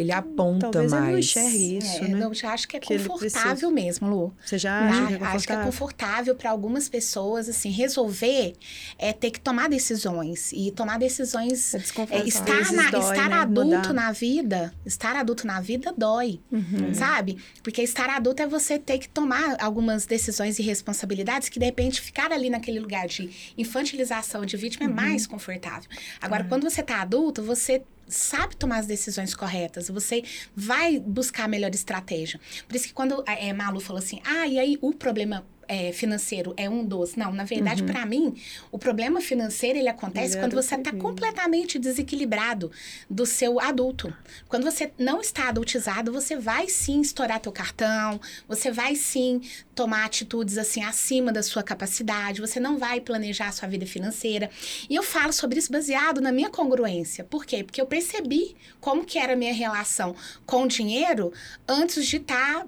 [0.00, 1.04] ele aponta Talvez mais.
[1.04, 2.24] Talvez não enxergue isso, é, né?
[2.24, 4.34] Eu acho que é que confortável mesmo, Lu.
[4.44, 5.36] Você já acha que é confortável?
[5.36, 8.54] Acho que é confortável para algumas pessoas, assim, resolver
[8.98, 10.52] é ter que tomar decisões.
[10.52, 11.74] E tomar decisões...
[11.74, 13.36] É, é estar na, dói, estar né?
[13.36, 13.92] adulto Mudar.
[13.92, 16.94] na vida, estar adulto na vida dói, uhum.
[16.94, 17.38] sabe?
[17.62, 22.00] Porque estar adulto é você ter que tomar algumas decisões e responsabilidades que, de repente,
[22.00, 24.92] ficar ali naquele lugar de infantilização de vítima é uhum.
[24.92, 25.90] é mais confortável.
[26.20, 26.48] Agora, uhum.
[26.48, 30.22] quando você está adulto, você sabe tomar as decisões corretas, você
[30.54, 32.40] vai buscar a melhor estratégia.
[32.66, 36.52] Por isso que quando é, Malu falou assim, ah, e aí o problema é, financeiro
[36.56, 37.14] é um dos.
[37.14, 37.88] Não, na verdade, uhum.
[37.88, 38.34] para mim,
[38.72, 42.72] o problema financeiro ele acontece quando você está completamente desequilibrado
[43.08, 44.12] do seu adulto.
[44.48, 49.42] Quando você não está adultizado, você vai sim estourar teu cartão, você vai sim
[49.72, 54.50] tomar atitudes assim acima da sua capacidade, você não vai planejar a sua vida financeira.
[54.88, 57.22] E eu falo sobre isso baseado na minha congruência.
[57.22, 57.62] Por quê?
[57.62, 61.32] Porque eu percebi como que era a minha relação com o dinheiro
[61.68, 62.66] antes de estar tá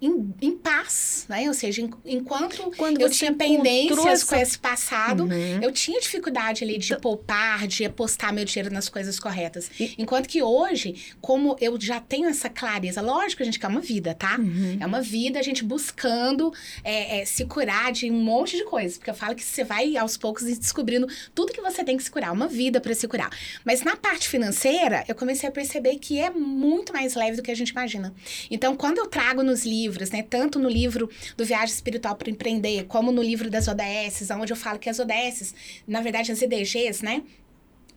[0.00, 1.46] em, em paz, né?
[1.48, 4.26] Ou seja, enquanto Quando eu tinha pendências essa...
[4.26, 5.62] com esse passado, uhum.
[5.62, 7.00] eu tinha dificuldade ali de então...
[7.00, 9.70] poupar, de apostar meu dinheiro nas coisas corretas.
[9.78, 9.94] E...
[9.98, 14.14] Enquanto que hoje, como eu já tenho essa clareza, lógico, a gente quer uma vida,
[14.14, 14.38] tá?
[14.38, 14.78] Uhum.
[14.80, 16.52] É uma vida, a gente buscando
[16.84, 18.98] é, é, se curar de um monte de coisas.
[18.98, 22.10] Porque eu falo que você vai aos poucos descobrindo tudo que você tem que se
[22.10, 23.30] curar, uma vida para se curar.
[23.64, 27.50] Mas na parte financeira, eu comecei a perceber que é muito mais leve do que
[27.50, 28.14] a gente imagina.
[28.50, 29.77] Então, quando eu trago nos livros,
[30.10, 30.22] né?
[30.22, 34.56] Tanto no livro do Viagem Espiritual para Empreender, como no livro das ODS, onde eu
[34.56, 35.54] falo que as ODS,
[35.86, 37.22] na verdade, as IDGs, né?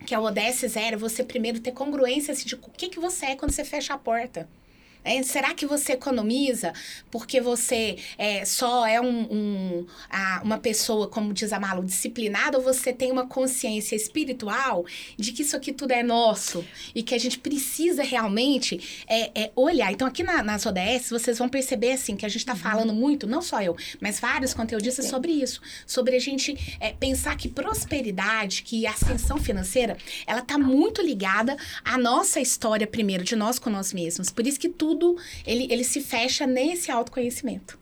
[0.06, 3.26] Que é o ODS zero, você primeiro ter congruência assim, de o que, que você
[3.26, 4.48] é quando você fecha a porta.
[5.04, 6.72] É, será que você economiza
[7.10, 12.58] porque você é, só é um, um, a, uma pessoa, como diz a Malu, disciplinada,
[12.58, 14.84] ou você tem uma consciência espiritual
[15.16, 19.50] de que isso aqui tudo é nosso e que a gente precisa realmente é, é
[19.56, 19.92] olhar?
[19.92, 22.58] Então, aqui na, nas ODS, vocês vão perceber assim que a gente está uhum.
[22.58, 27.36] falando muito, não só eu, mas vários conteúdistas sobre isso, sobre a gente é, pensar
[27.36, 29.96] que prosperidade, que ascensão financeira,
[30.26, 34.30] ela está muito ligada à nossa história primeiro, de nós com nós mesmos.
[34.30, 35.16] Por isso que tudo tudo
[35.46, 37.80] ele, ele se fecha nesse autoconhecimento.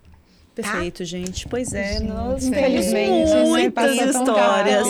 [0.55, 0.73] Tá?
[0.73, 1.05] Perfeito, tá?
[1.05, 1.49] gente.
[1.49, 2.87] Pois é, gente, nós temos
[3.49, 4.87] muitas histórias.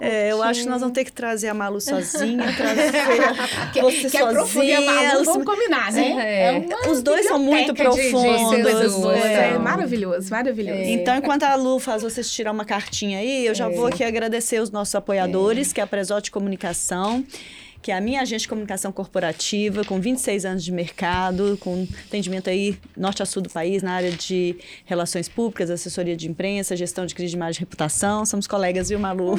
[0.00, 2.90] É, eu acho que nós vamos ter que trazer a Malu sozinha, trazer
[3.72, 4.76] que, você que sozinha.
[4.76, 6.14] É Malu, vamos combinar, né?
[6.18, 6.56] É.
[6.56, 8.50] É Os dois são muito profundos.
[8.50, 9.58] De, é.
[9.58, 10.80] maravilhoso, maravilhoso.
[10.80, 10.90] É.
[10.90, 14.60] Então, enquanto a Lu faz vocês tirar uma cartinha aí, eu já vou aqui agradecer
[14.60, 17.24] os nossos apoiadores, que é a Presote Comunicação
[17.84, 22.48] que é a minha agência de comunicação corporativa, com 26 anos de mercado, com atendimento
[22.48, 24.56] aí norte a sul do país, na área de
[24.86, 28.24] relações públicas, assessoria de imprensa, gestão de crise de imagem e reputação.
[28.24, 29.34] Somos colegas, viu, Malu?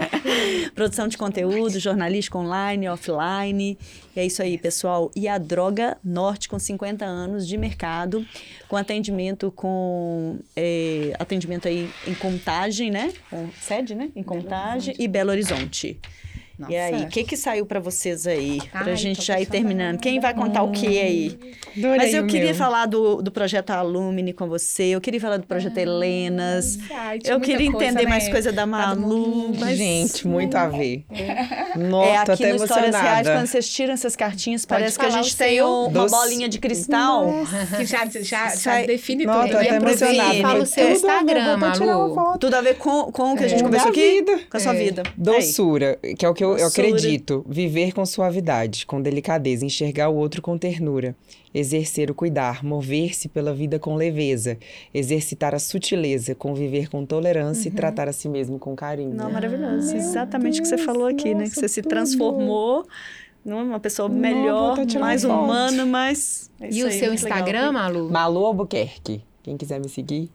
[0.76, 3.78] Produção de conteúdo, jornalística online, offline.
[4.14, 5.10] E é isso aí, pessoal.
[5.16, 8.26] E a Droga Norte, com 50 anos de mercado,
[8.68, 13.10] com atendimento com é, atendimento aí em Contagem, né?
[13.30, 14.10] Com sede, né?
[14.14, 15.98] Em Contagem e Belo Horizonte.
[16.60, 16.72] Nossa.
[16.72, 18.60] E aí, o que que saiu para vocês aí?
[18.70, 19.98] Pra Ai, gente tô já ir terminando.
[19.98, 21.38] Quem vai contar o que aí?
[21.76, 22.54] Adorei Mas eu queria meu.
[22.54, 26.78] falar do, do projeto Alumni com você, eu queria falar do projeto Helenas.
[26.90, 28.08] Ai, Eu queria coisa, entender né?
[28.10, 31.04] mais coisa da Malu, mas Gente, muito a ver.
[31.10, 34.98] é Nossa, tô aqui até no Histórias Reais, quando vocês tiram essas cartinhas, Pode parece
[34.98, 35.66] que a gente tem seu.
[35.66, 36.14] um- uma Doce.
[36.14, 37.26] bolinha de cristal.
[37.76, 39.52] Que já, já, já define Nossa, tudo.
[39.52, 40.40] tô até emocionada.
[40.42, 42.38] Fala o seu Tudo, Instagram, Malu.
[42.38, 43.64] Tudo a ver com, com o que a gente É.
[43.64, 44.00] conversou aqui?
[44.00, 44.40] vida.
[44.50, 44.78] Com a sua É.
[44.78, 45.02] vida.
[45.16, 46.88] Doçura, que é o que eu, eu Doçura.
[46.88, 47.44] acredito.
[47.48, 51.14] Viver com suavidade, com delicadeza, enxergar o outro com ternura,
[51.54, 54.58] exercer o cuidar, mover-se pela vida com leveza,
[54.92, 59.14] exercitar a sutileza, conviver com tolerância e tratar a si mesmo com carinho.
[59.14, 59.94] Não, maravilhoso.
[59.96, 61.44] Exatamente o que você falou aqui, né?
[61.44, 62.86] Que você se transformou
[63.44, 66.50] numa pessoa Não, melhor, tirar mais humana, mais.
[66.60, 67.38] é E o aí, seu muito legal.
[67.38, 68.10] Instagram, Malu?
[68.10, 70.30] Malu Albuquerque, quem quiser me seguir.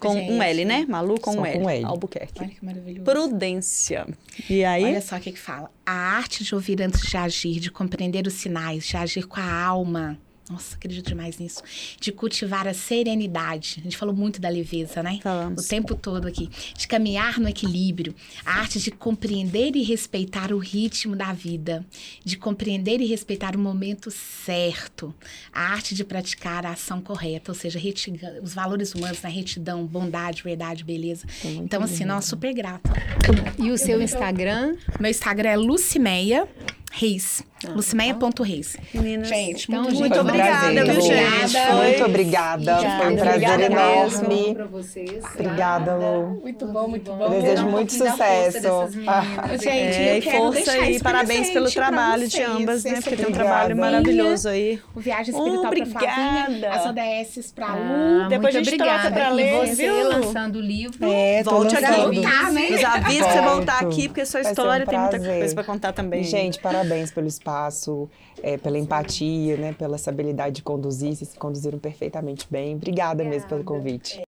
[0.00, 0.40] Com um Gente.
[0.42, 0.86] L, né?
[0.88, 1.60] Malu com Só um L.
[1.60, 1.84] com L.
[1.84, 2.40] Albuquerque.
[2.40, 3.04] Olha que maravilhoso.
[3.04, 4.06] Prudência.
[4.48, 4.84] E aí?
[4.84, 5.70] Olha só o que que fala.
[5.84, 9.52] A arte de ouvir antes de agir, de compreender os sinais, de agir com a
[9.62, 10.18] alma.
[10.50, 11.62] Nossa, acredito demais nisso.
[12.00, 13.76] De cultivar a serenidade.
[13.78, 15.20] A gente falou muito da leveza, né?
[15.22, 15.64] Falamos.
[15.64, 16.50] O tempo todo aqui.
[16.76, 18.14] De caminhar no equilíbrio.
[18.44, 21.86] A arte de compreender e respeitar o ritmo da vida.
[22.24, 25.14] De compreender e respeitar o momento certo.
[25.52, 29.30] A arte de praticar a ação correta, ou seja, retiga- os valores humanos, né?
[29.30, 31.26] Retidão, bondade, verdade, beleza.
[31.44, 32.90] Então, assim, nossa, super grata.
[33.58, 34.76] E o seu Instagram?
[34.98, 36.48] Meu Instagram é Lucimeia
[36.92, 37.42] Reis.
[37.74, 38.76] Lucimeia.reis.
[38.94, 41.56] Meninas, Gente, Então, muito, gente, muito obrigada, viu, gente?
[41.58, 41.74] Obrigada.
[41.76, 42.76] Muito obrigada.
[42.78, 44.54] Foi um prazer Obrigada enorme.
[44.70, 45.24] vocês.
[45.34, 46.40] Obrigada, Lu.
[46.40, 47.28] Muito bom, muito Eu bom.
[47.28, 48.60] desejo um muito sucesso.
[48.62, 48.94] meninas.
[49.62, 52.48] Gente, É, eu e quero força deixar e de parabéns pelo trabalho de vocês.
[52.48, 52.92] ambas, né?
[52.94, 53.44] Porque tem um Obrigada.
[53.50, 54.80] trabalho maravilhoso aí.
[54.96, 56.74] O Viagem Espiritual pra Flavinha, Obrigada.
[56.74, 57.74] as ODS pra Ah,
[58.22, 58.28] Lu.
[58.30, 59.00] Depois muito a gente obrigada.
[59.02, 60.08] troca pra ler, você viu?
[60.08, 60.98] lançando o livro.
[61.12, 62.00] É, Volte aqui.
[62.00, 62.68] Voltar, né?
[62.70, 66.24] Nos avisa pra você voltar aqui, porque sua história tem muita coisa pra contar também.
[66.24, 66.79] Gente, parabéns
[67.12, 68.08] pelo espaço,
[68.42, 71.14] é, pela empatia, né, pela essa habilidade de conduzir.
[71.14, 72.76] Vocês se conduziram perfeitamente bem.
[72.76, 74.22] Obrigada mesmo pelo convite.